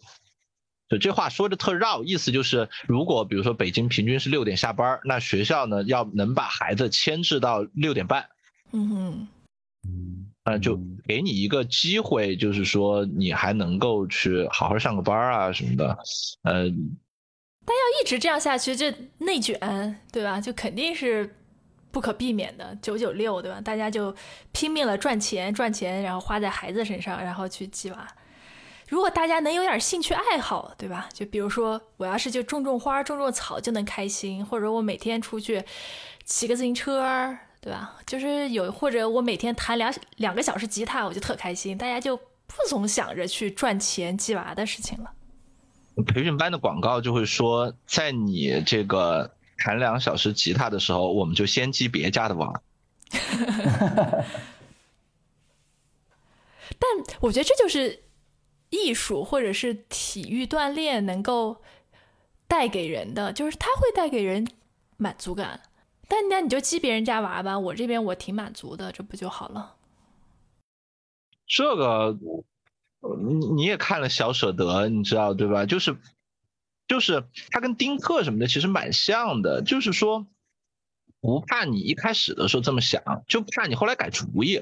[0.89, 8.27] 就这话说的特绕，意思就是，如果比如说北京平均是六点下班，那学校呢要能把孩子牵制到六点半。
[8.73, 9.27] 嗯哼，
[9.87, 15.97] 嗯呃，就嗯给你一个机会，就是说你还能够去好好上个班啊什么的，
[16.43, 16.63] 呃，
[17.63, 19.59] 但要一直这样下去，这内卷，
[20.11, 20.41] 对吧？
[20.41, 21.35] 就肯定是
[21.91, 22.75] 不可避免的。
[22.81, 23.61] 九九六，对吧？
[23.61, 24.13] 大家就
[24.51, 28.07] 拼命了赚钱，赚钱，然后花在孩子身上，然后去鸡娃。
[28.89, 31.07] 如果大家能有点兴趣爱好，对吧？
[31.13, 35.63] 就比如说，我要是就种种花、种种草就能开心，或者我每天出去
[36.25, 37.95] 骑个自行车，对吧？
[38.07, 41.77] 就是有，或者我每天弹两两个小时吉他，我就特开心。
[41.77, 45.11] 大家就不总想着去赚钱、鸡娃的事情了。
[46.07, 52.61] 培训班的广告就会说，在你这个弹两小时吉他的时候，我们就先击别家的娃。
[56.79, 56.89] 但
[57.19, 58.01] 我觉得这就是
[58.69, 61.61] 艺术或者是体育锻炼能够
[62.47, 64.47] 带给人的，就是它会带给人
[64.97, 65.61] 满足感。
[66.11, 69.77] 但那你就激别人家娃吧，我这边我挺满足的，这不就好了？
[71.47, 72.17] 这个，
[72.99, 75.65] 呃你你也看了《小舍得》，你知道对吧？
[75.65, 75.95] 就是，
[76.85, 80.27] 就是他跟丁克什么的其实蛮像的，就是说，
[81.21, 84.61] 不怕你一开始的时候这么想，就怕你后来改主意。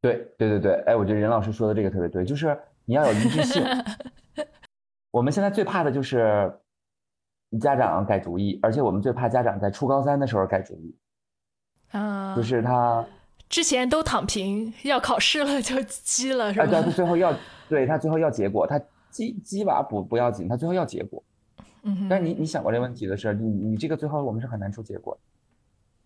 [0.00, 3.62] 对对对对，哎，我觉得任老师说的这个特别对，就是你要有一致性。
[5.12, 6.52] 我们现在最怕的就是
[7.58, 10.94] 家长改主意，而且我们最怕家长在初高三的时候改主意，
[11.90, 13.04] 啊，就是他
[13.48, 16.66] 之前都躺平，要考试了就鸡了，是吧？
[16.66, 17.34] 对，他最后要
[17.68, 18.80] 对他最后要结果，他
[19.10, 21.22] 鸡鸡娃不不要紧，他最后要结果。
[21.82, 25.16] 嗯，但是你你想过这个问题的是，你你这个最后我们是很难出结果，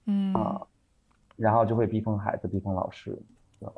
[0.06, 0.60] 嗯啊，
[1.36, 3.18] 然后就会逼疯孩子，逼疯老师。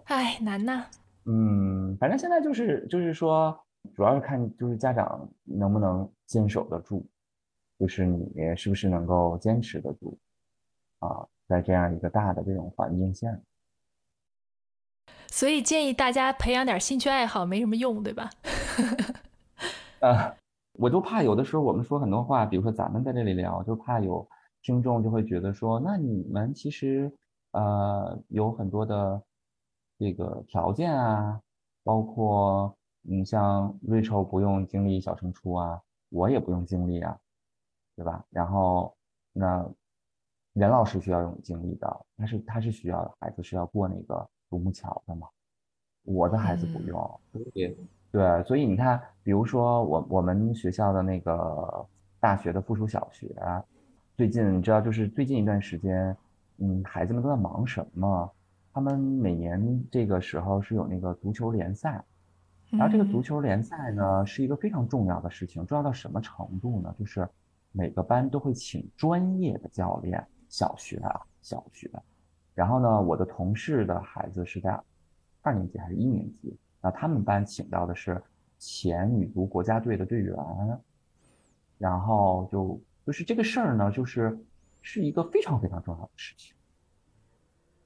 [0.04, 0.84] 哎，难呐。
[1.24, 3.56] 嗯，反正现在就是就是说，
[3.94, 7.06] 主要是看就是家长能不能坚守得住，
[7.82, 10.16] 就是你是不是能够坚持得住，
[11.00, 13.26] 啊，在这样一个大的这种环境下。
[15.26, 18.30] 所以建议大家培养点兴趣爱好没什么用，对吧？
[19.98, 20.32] 啊，
[20.74, 24.24] 我就怕有的时候我们说很多话，比如说咱们在这里聊，就怕有
[24.62, 27.12] 听众就会觉得说，那你们其实
[27.50, 29.20] 呃有很多的
[29.98, 31.40] 这个条件啊，
[31.82, 37.18] 包括你像 Rachel 不用经历小升初啊，我也不用经历啊，
[37.96, 38.24] 对吧？
[38.30, 38.94] 然后
[39.32, 39.64] 那
[40.54, 45.26] 任老师需要用经历的，他是他是需要孩子是要过那个独木桥的嘛，
[46.04, 47.20] 我的孩子不用，
[47.54, 47.76] 对
[48.10, 51.86] 对，所以你看，比如说我我们学校的那个
[52.20, 53.34] 大学的附属小学，
[54.16, 56.14] 最近你知道，就是最近一段时间，
[56.58, 58.30] 嗯，孩子们都在忙什么？
[58.74, 62.02] 他们每年这个时候是有那个足球联赛，
[62.70, 66.94] 然后这个足球联赛呢是一个非常重要的事情，重要到什么程度呢？
[66.98, 67.28] 就是
[67.72, 71.90] 每个班都会请专业的教练，小学啊，小学。
[72.54, 74.78] 然后呢，我的同事的孩子是在
[75.40, 76.56] 二年级还是一年级？
[76.80, 78.22] 那他们班请到的是
[78.58, 80.36] 前女足国家队的队员，
[81.78, 84.38] 然后就就是这个事儿呢，就是
[84.82, 86.54] 是一个非常非常重要的事情，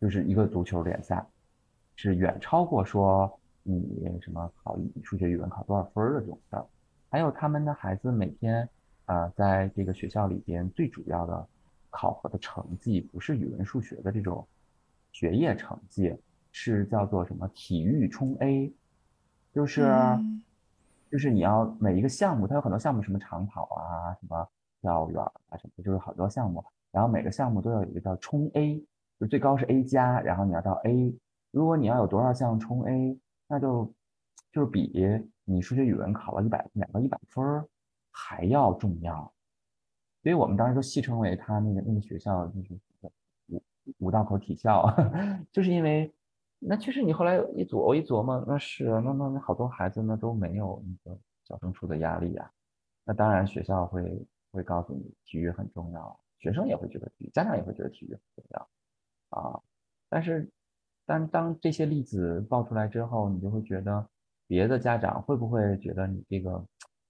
[0.01, 1.24] 就是一个足球联赛，
[1.95, 6.66] 是远超过说你什么考数学、语文考多少分的这种事儿。
[7.09, 8.68] 还有他们的孩子每天
[9.07, 11.48] 啊，在这个学校里边最主要的
[11.90, 14.46] 考核的成绩，不是语文、数学的这种
[15.12, 16.14] 学业成绩，
[16.52, 18.72] 是叫做什么体育冲 A。
[19.52, 20.42] 就是，嗯
[21.11, 24.46] 就是你要每一个项目，它有很多项目，什么长跑啊，什么
[24.82, 26.62] 跳远啊，什么，就是好多项目。
[26.90, 28.84] 然后每个项目都要有一个叫冲 A，
[29.20, 31.14] 就最高是 A 加，然后你要到 A。
[31.52, 33.90] 如果你要有多少项冲 A，那就
[34.52, 34.92] 就是比
[35.44, 37.64] 你数学、语文考了一百两个一百分儿
[38.18, 39.30] 还要重要。
[40.22, 42.80] 所以我们当时就戏称为他那个那个学校就是
[43.48, 43.62] 五
[43.98, 44.90] 五道口体校，
[45.52, 46.10] 就是因为。
[46.58, 52.50] 那确实，你后来一琢一琢磨，那是那那那好多孩子呢都没有那个小升初的压力呀。
[53.04, 58.68] 那当然，学校会会告诉你体育很重要，学生也会觉得体育，家长也会觉得体育很重要
[59.38, 59.60] 啊。
[60.08, 60.50] 但是，
[61.04, 64.08] 但当这些例子爆出来之后，你就会觉得
[64.46, 66.64] 别的家长会不会觉得你这个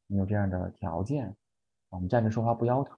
[0.06, 1.34] 你有这样的条件，
[1.90, 2.96] 我们站着说话不腰疼。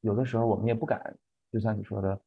[0.00, 1.16] 有的时候我们也不敢，
[1.50, 2.20] 就像你说的。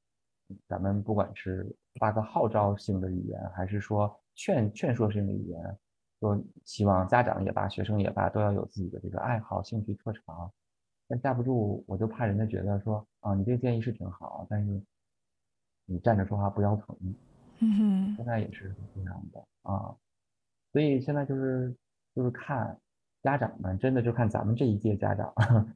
[0.67, 1.65] 咱们不管是
[1.97, 5.79] 发个号召性的语言，还是说劝劝说性的语言，
[6.19, 10.51] 说希望家长也罢，学生也罢，都要有自己的这个爱好、兴趣、特长。
[11.07, 14.83] 但架不住，我就怕人家觉得说啊，你这个建议是挺好，但是
[15.85, 16.97] 你站着说话不腰疼。
[17.59, 19.95] 嗯哼，现在也是这样的啊，
[20.73, 21.73] 所以现在就是
[22.13, 22.77] 就是看
[23.21, 25.33] 家长们，真的就看咱们这一届家长，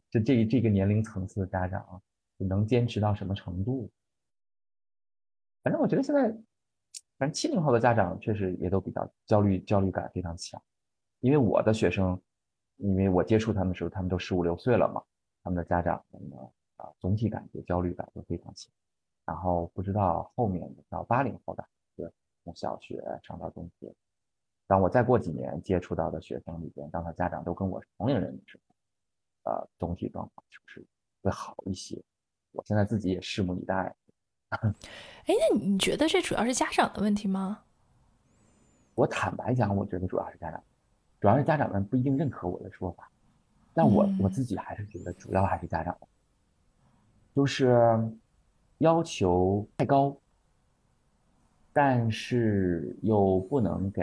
[0.10, 2.02] 就 这这个年龄层次的家长，
[2.38, 3.90] 能坚持到什么程度。
[5.64, 6.30] 反正我觉得现在，
[7.18, 10.62] 反正七零后的家长确实也都比较焦虑，焦虑感非常强。
[11.22, 12.22] 因为我的学生，
[12.78, 15.02] 因为我接触他们的时候，他们都十五六岁了嘛，
[15.44, 16.38] 他们的家长呢
[16.78, 18.72] 啊，总体感觉焦虑感都非常强。
[19.26, 23.92] 然后不知道后面到八零后的孩子，从小学上到中学，
[24.68, 28.60] 当我再过几年接触到的学生里边，当他家长都跟我是同龄人的时
[29.44, 30.86] 候，呃，总体状况是不是
[31.22, 32.02] 会好一些？
[32.52, 33.96] 我现在自己也拭目以待。
[34.50, 34.60] 哎，
[35.28, 37.64] 那你觉得这主要是家长的问题吗？
[38.96, 40.64] 我坦白讲，我觉得主要是家长，
[41.20, 43.12] 主要是家长们不一定认可我的说法，
[43.74, 45.96] 但我我自己还是觉得主要还是家长，
[47.36, 48.02] 就是
[48.78, 50.16] 要求太高，
[51.74, 54.02] 但是又不能给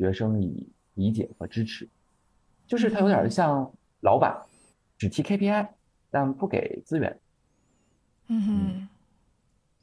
[0.00, 1.86] 学生以理解和支持，
[2.66, 3.70] 就是他有点像
[4.00, 4.34] 老板，
[4.96, 5.68] 只提 KPI，
[6.10, 7.20] 但不给资源。
[8.28, 8.88] 嗯哼。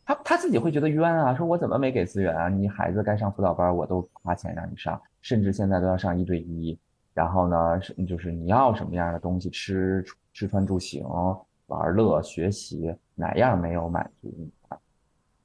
[0.04, 2.50] 他他自己会觉得冤啊，说我怎么没给资源啊？
[2.50, 6.76] 你孩子该上辅导班，我都花钱让你上，甚至现在都要上一对一。
[7.14, 10.04] 然后呢，是就是你要什么样的东西吃
[10.34, 11.06] 吃穿住行、
[11.68, 14.50] 玩乐、学习，哪样没有满足你？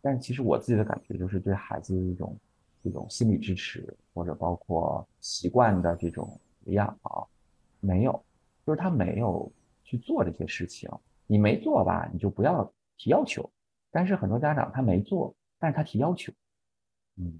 [0.00, 2.34] 但其实我自己的感觉就是对孩子一种
[2.82, 7.22] 这种心理支持，或者包括习惯的这种培养啊，
[7.80, 8.12] 没有，
[8.66, 9.50] 就是他没有
[9.84, 10.90] 去做这些事情。
[11.26, 12.64] 你没做吧，你就不要
[12.98, 13.48] 提要求。
[13.90, 16.32] 但是很多家长他没做，但是他提要求，
[17.16, 17.32] 嗯，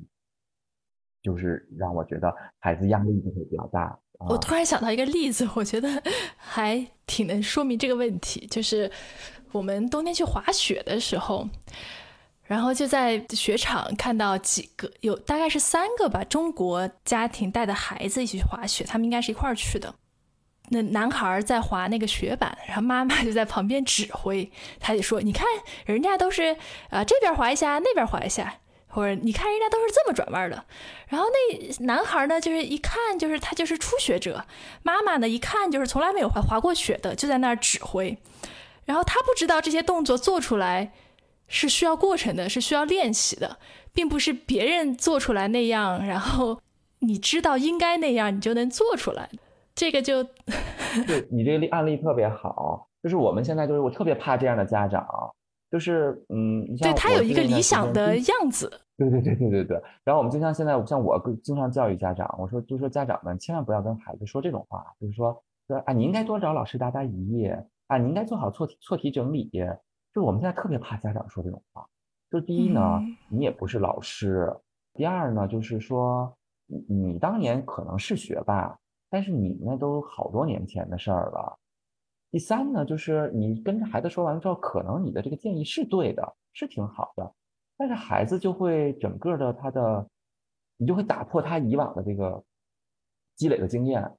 [1.22, 3.98] 就是让我觉得孩子压力就会比较大。
[4.18, 5.88] 我突然想到一个例子，我觉得
[6.36, 8.90] 还挺能说明这个问题，就是
[9.50, 11.48] 我们冬天去滑雪的时候，
[12.52, 19.94] 然后就在雪场看到几个，有大概是三个吧，中国家庭带的孩子一起去滑雪，他们应该是一块儿去的。
[20.68, 25.46] 那男孩在滑那个雪板，然后妈妈就在旁边指挥，他就说：“你看，
[25.86, 26.54] 人家都是
[26.90, 28.58] 啊这边滑一下，那边滑一下。”
[28.94, 30.66] 或者你看人家都是这么转弯的，
[31.08, 34.44] 然后那男孩呢，就是一看就是他就是初学者，
[34.82, 38.18] 妈妈呢一看就是从来没有滑滑过雪的，就在那儿指挥，
[38.84, 40.92] 然后他不知道这些动作做出来
[41.52, 43.58] 是需要过程的，是需要练习的，
[43.92, 46.58] 并不是别人做出来那样，然后
[47.00, 49.28] 你知道应该那样，你就能做出来。
[49.74, 50.24] 这个就
[51.06, 55.06] 对你这个例案例特别好，就是我们现在就是我特别怕这样的家长。
[55.70, 58.70] 就是嗯，对他有一个理想的样子。
[58.98, 59.82] 对对对对对对。
[60.04, 67.50] 然后我们就像现在，像我经常教育家长，我说就说家长们千万不要跟孩子说这种话，就是说说啊，你应该多找老师答答疑
[67.86, 69.50] 啊，你应该做好错题错题整理。
[70.14, 71.86] 就是我们现在特别怕家长说这种话。
[72.30, 74.46] 就第一呢，你也不是老师；
[74.94, 76.34] 第二呢，就是说
[76.66, 78.78] 你你当年可能是学霸，
[79.10, 81.58] 但是你那都好多年前的事儿了。
[82.30, 87.34] 第三呢，就是你跟着孩子说完了之后，可能你的这个建议是对的，是挺好的，
[87.76, 90.08] 但是孩子就会整个的他的，
[90.78, 92.42] 你就会打破他以往的这个
[93.36, 94.10] 积累的经验，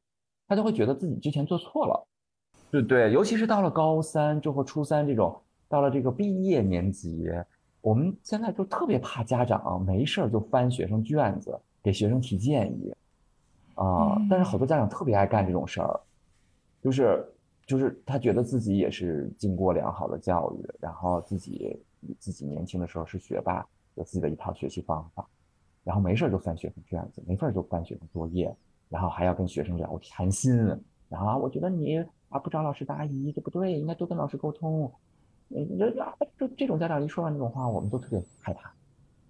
[0.48, 2.08] 他就会觉得自己之前做错了，
[2.70, 5.42] 对对，尤其是到了高三之后，初三这种，
[5.74, 7.28] 到了这个毕业年级，
[7.82, 12.94] 我们现在就特别怕家长没事就翻学生卷子给学生提建议，
[13.74, 16.00] 啊，但是好多家长特别爱干这种事儿，
[16.80, 17.28] 就是。
[17.66, 21.80] 就是他觉得自己也是经过良好的教育，然后自己
[22.20, 23.66] 自己年轻的时候是学霸，
[23.96, 25.26] 有自己的一套学习方法，
[25.82, 28.54] 然后没事就翻学生卷子，没事就翻学生作业，
[28.90, 30.54] 然后还要跟学生聊谈心，
[31.08, 34.92] 然后我觉得你啊不找老师答疑，这不对，应该多跟老师沟通。
[35.62, 38.72] 你这啊，就这种家长一说完这种话，我们都特别害怕，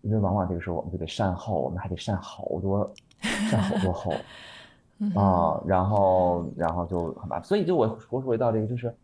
[0.02, 4.14] 因为往往这个时候我们就得善后，我们还得善好多，善好多后。
[5.16, 8.96] 啊，然后，然后就很麻烦，所以就我我回到这个，就是，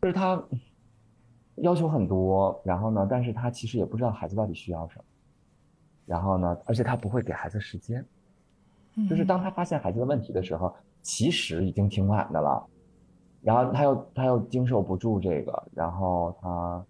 [0.00, 0.42] 就是他
[1.56, 5.04] 要求很多，然后呢，但是他其实也不知道孩子到底需要什么，
[6.06, 8.02] 然后呢，而且他不会给孩子时间，
[9.10, 12.66] 就是当他发现孩子的问题的时候，其实已经挺晚的了，
[13.42, 16.84] 然后他又他又经受不住这个，然后他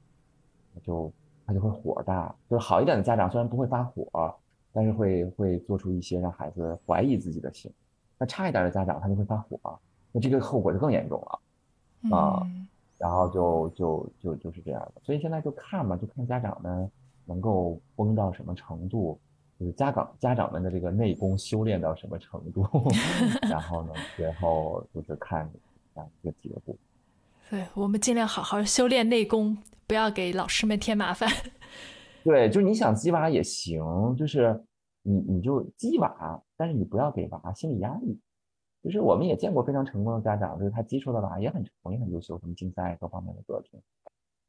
[0.74, 1.12] 他就
[1.46, 4.34] 他就会火大，就是好一点的家长虽然不会发火，
[4.72, 7.74] 但是会会做出一些让孩子怀疑自己的行为。
[8.18, 9.58] 那差一点的家长他就会发火，
[10.10, 12.42] 那这个后果就更严重了，啊，
[12.98, 16.90] 然后就就就就是这样的，所以现在就看嘛，就看家长们
[17.24, 19.18] 能够崩到什么程度，
[19.60, 22.66] 就是家长家长们的这个内功修炼到什么程度，
[23.48, 25.48] 然后呢，最后就是看
[25.98, 26.76] 啊这个结果。
[27.50, 31.28] 对我们尽量好好修炼内功，不要给老师们添麻烦。
[32.24, 34.62] 对，就是你想鸡娃也行，就是
[35.02, 36.42] 你你就鸡娃。
[36.56, 38.18] 但是你不要给娃心理压力，
[38.82, 43.80] 就是我们也见过非常成功的家长，就是他接触的娃也很成功，也很优秀，什么竞赛各方面的作品。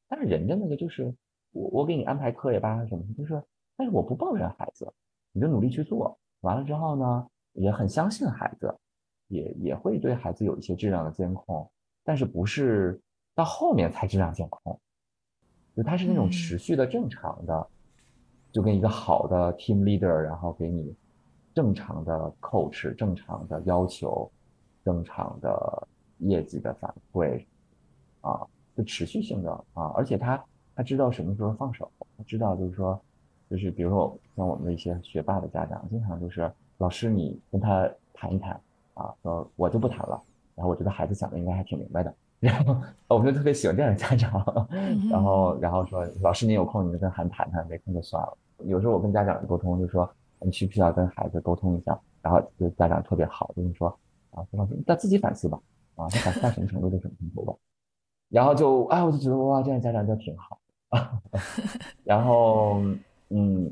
[0.07, 1.13] 但是人家那个就是
[1.51, 3.41] 我我给你安排课也罢什么，就是，
[3.77, 4.91] 但是我不抱怨孩子，
[5.31, 8.75] 你就努力去做，完了之后呢，也很相信孩子，
[9.29, 11.67] 也也会对孩子有一些质量的监控，
[12.03, 13.01] 但是不是
[13.33, 14.77] 到后面才质量监控，
[15.75, 17.67] 就他是那种持续的正常的，
[18.51, 20.93] 就跟一个好的 team leader，然后给你。
[21.51, 24.31] 正常的 coach，正常的要求，
[24.85, 25.87] 正常的
[26.19, 27.43] 业绩的反馈，
[28.21, 30.41] 啊，就持续性的啊，而且他
[30.73, 32.97] 他知道什么时候放手，他知道就是说，
[33.49, 38.57] 就是比如说像我们的一些学霸的家长，经常就是老师你跟他谈一谈
[38.99, 40.21] 啊，说我就不谈了，
[40.55, 42.75] 然后我觉得孩子想的应该还挺明白的，然后
[43.07, 44.67] 我们就特别喜欢这样的家长，
[45.09, 48.37] 然后然后说老师你有空你就跟孩子谈谈，没空就算了。
[48.65, 50.09] 有时候我跟家长沟通就说。
[50.41, 51.99] 你需不需要跟孩子沟通一下？
[52.21, 53.89] 然后就家长特别好，就是说
[54.31, 55.59] 啊，说老师，他自己反思吧，
[55.95, 57.53] 啊，他反思到什么程度就什么程度吧。
[58.29, 60.57] 然后就哎，我就觉得哇，这样家长就挺好
[60.91, 61.11] 啊。
[62.05, 62.81] 然后
[63.31, 63.69] 嗯，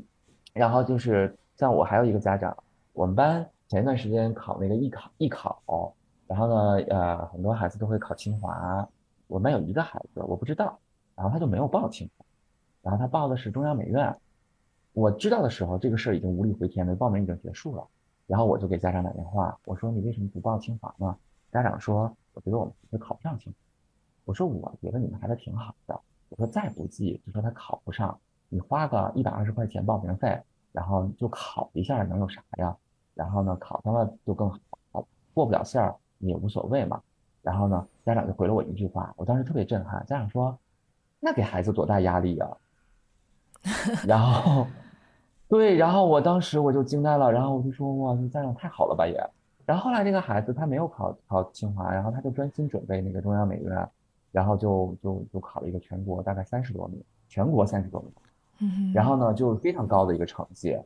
[0.52, 2.54] 然后就是像我还有一个家长，
[2.92, 5.94] 我们班前一段时间考那个艺考，艺考，
[6.26, 8.88] 然后呢，呃，很多孩子都会考清华，
[9.26, 10.78] 我们有一个孩子我不知道，
[11.14, 12.24] 然后他就没有报清华，
[12.80, 14.16] 然后他报的是中央美院。
[14.94, 17.86] 我知道的时候，这个事儿已经无力回天了，报名已经结束了。
[18.26, 21.14] 然后我就给家长打电话，我说：“你为什么不报清华呢？”
[21.52, 23.58] 家长说：“我觉得我们孩子考不上清华。”
[24.24, 26.00] 我说：“我觉得你们孩子挺好的。”
[26.30, 30.40] 我说：“再不济，就说他考不上，你花个一百二十块钱报名费，
[30.72, 32.76] 然后就考一下能有啥呀？
[33.18, 34.48] 然后呢，考上了就更
[34.92, 35.04] 好，
[35.34, 37.02] 过不了线儿也无所谓嘛。
[37.42, 40.06] 然后呢，家长就回了我一句话，我当时特别震撼。
[40.06, 40.56] 家长说
[41.18, 42.48] ：“那给孩子多大压力呀？”
[44.06, 44.64] 然后，
[45.48, 49.18] 对，然后我当时我就惊呆了，然后我就说：“哇，这家长太好了吧也。”
[49.66, 53.88] 然后后来这个孩子他没有考考清华，然后他就专心准备那个中央美院，
[54.30, 58.12] 然后就就就考了一个全国大概三十多名，全国三十多名。
[58.60, 60.78] 嗯，然后呢，就非常高的一个成绩，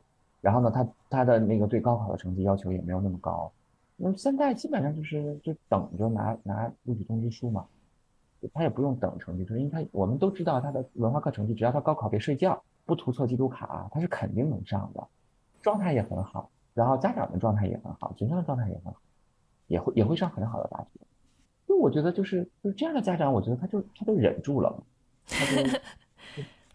[0.43, 3.49] 然后呢，他他的那个对高考的成绩要求也没有那么高，
[3.95, 7.65] 那现在基本上就是就等着拿拿录取通知书嘛，
[8.53, 15.07] 他也不用等成绩，因为他我们都知道他的文化课成绩，只要他高考别睡觉，不涂错机读卡，他是肯定能上的，
[15.61, 18.99] 状态也很好，然后家长的状态也很好，学生的状态也很好，
[19.67, 20.99] 也会也会上很好的大学，
[21.65, 24.83] 就我觉得就是就是这样的家长，我觉得他就他就忍住了，
[25.25, 25.79] 他就。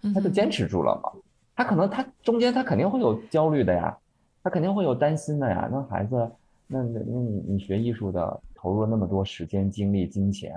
[0.15, 1.11] 他就坚持住了嘛，
[1.59, 3.99] 他可能他中间他肯定会有焦虑的呀，
[4.45, 5.69] 他肯定会有担心的呀。
[5.69, 6.31] 那孩子，
[6.69, 10.55] 那那那你你学艺术的投入了那么多时间、精力、金钱，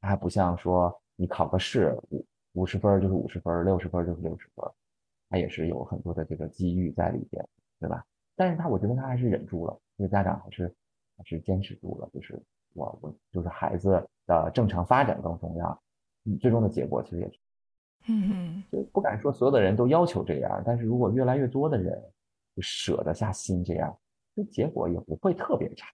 [0.00, 4.64] 他还不像说你考个试五五十分就是五十分，六十分就是六十分，
[5.28, 7.44] 他也是有很多的这个机遇在里边，
[7.80, 8.04] 对吧？
[8.36, 10.72] 但是他我觉得他还是忍住了，这个家长还是
[11.18, 12.40] 还是坚持住了，就是
[12.74, 15.76] 我我就是孩子的正常发展更重要，
[16.40, 17.40] 最终的结果其实也是。
[18.06, 22.02] 嗯，就不敢说所有的人都要求这样，但是如果越来越多的人
[22.60, 23.96] 舍得下心这样，
[24.34, 25.88] 那结果也不会特别差。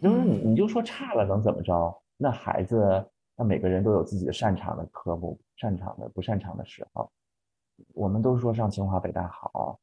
[0.00, 2.02] 就是你你就说差了能怎么着？
[2.16, 3.04] 那孩子，
[3.36, 7.10] 那每个人都有自己的擅长的科目，擅长的不擅长的时候。
[7.94, 9.78] 我们都说上清华北大好，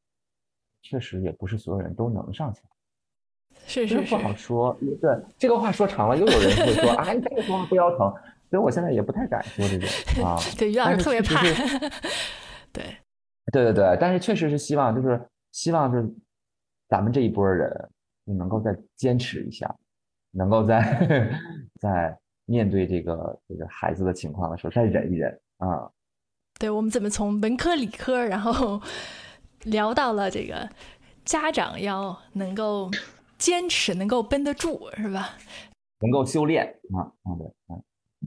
[0.82, 2.76] 确实也不是所有人都能上清华，
[3.66, 4.76] 是是是，不好说。
[5.00, 8.14] 对这个话说长了，又有人会说啊，你 这个说话不腰疼。
[8.50, 9.88] 所以我现在也不太敢说这种
[10.24, 11.42] 啊，对于老师特别怕，
[12.72, 12.96] 对，
[13.52, 15.20] 对 对对，但是确实是希望，就是
[15.52, 16.08] 希望就是
[16.88, 17.70] 咱们这一波人
[18.24, 19.74] 你能够再坚持一下，
[20.30, 21.30] 能够在
[21.80, 25.90] 在面对这个这个孩子的情况的时候再忍一忍啊。
[26.58, 28.80] 对我们怎么从文科理科，然后
[29.64, 30.68] 聊到了这个
[31.24, 32.90] 家长要能够
[33.36, 35.36] 坚持，能够绷得住，是吧？
[36.00, 36.64] 能够修炼
[36.96, 37.82] 啊，啊对，嗯。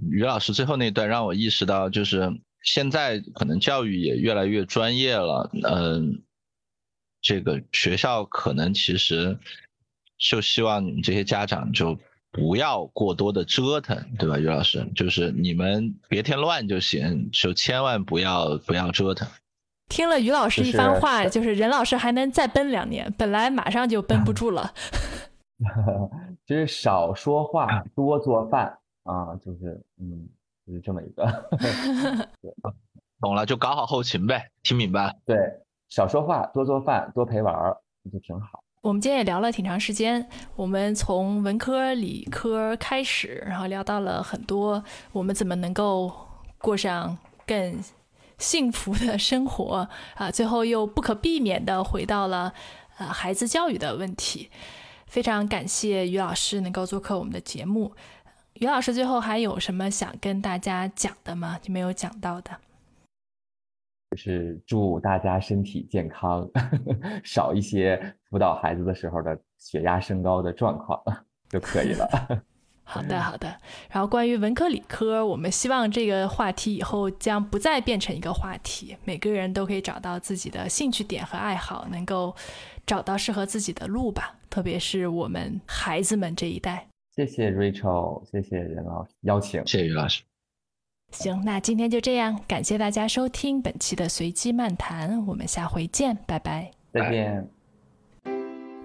[0.10, 2.32] 于老师最后那段让我意识到，就是
[2.64, 6.22] 现在可能教育也越来越专业了，嗯，
[7.22, 9.38] 这个学校可能其实
[10.18, 11.98] 就希望你们这些家长就
[12.32, 14.38] 不要过多的折腾，对吧？
[14.38, 19.28] 于老师，就是你们别添乱就行，就千万不要不要折腾。
[19.90, 24.74] 听了于老师一番话，就是任老师还能再奔两年，本来马上就奔不住了。
[26.48, 28.78] 就是少说话，多做饭。
[29.04, 30.28] 啊，就是，嗯，
[30.66, 31.26] 就是这么一个
[33.22, 35.16] 懂了，就搞好后勤呗，听明白？
[35.26, 35.38] 对，
[35.90, 37.78] 少说话，多做饭，多陪玩儿，
[38.12, 38.64] 就挺好。
[38.82, 46.12] 我们今天也聊了挺长时间，我们从文科、理科开始，然后聊到了很多，我们怎么能够
[46.58, 47.80] 过上更
[48.40, 50.32] 幸福的生活啊？
[50.32, 52.54] 最后又不可避免的回到了
[52.98, 54.50] 呃孩子教育的问题。
[55.06, 57.94] 非常感谢于老师能够做客我们的节目。
[58.62, 61.58] 于老师最后还有什么想跟大家讲的吗？
[61.64, 62.52] 就没有讲到的，
[64.12, 66.48] 就是祝大家身体健康，
[67.26, 71.02] 少一些辅导孩子的时候的血压升高的状况
[71.50, 72.08] 就可以了。
[72.86, 73.48] 好的，好的。
[73.90, 82.36] 然后关于文科理科，我们希望这个话题以后将不再变成一个话题，每个人都可以找到自己的兴趣点和爱好，能够
[82.86, 84.36] 找到适合自己的路吧。
[84.52, 86.86] 特别是我们孩子们这一代。
[87.16, 90.24] 谢谢 Rachel，谢谢任老师邀请，谢谢于老师。
[91.12, 97.46] 行，那今天就这样，感谢大家收听本期的随机漫谈，我们下回见，拜拜，再见。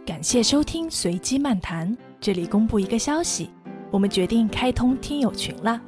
[0.05, 3.51] 感谢收听随机漫谈，这里公布一个消息，
[3.93, 5.81] 我们决定开通听友群了，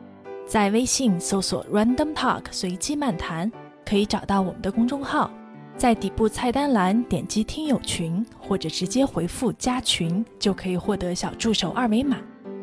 [0.46, 3.50] 在微信搜索 Random Talk 随机漫谈，
[3.84, 5.28] 可以找到我们的公众号，
[5.76, 12.16] 在底部菜单栏点击听友群，或者直接回复加群，就可以获得小助手二维码。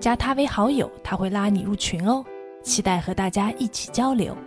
[0.06, 2.24] 加他为好友，他会拉你入群哦。
[2.62, 4.38] 期待和大家一起交流。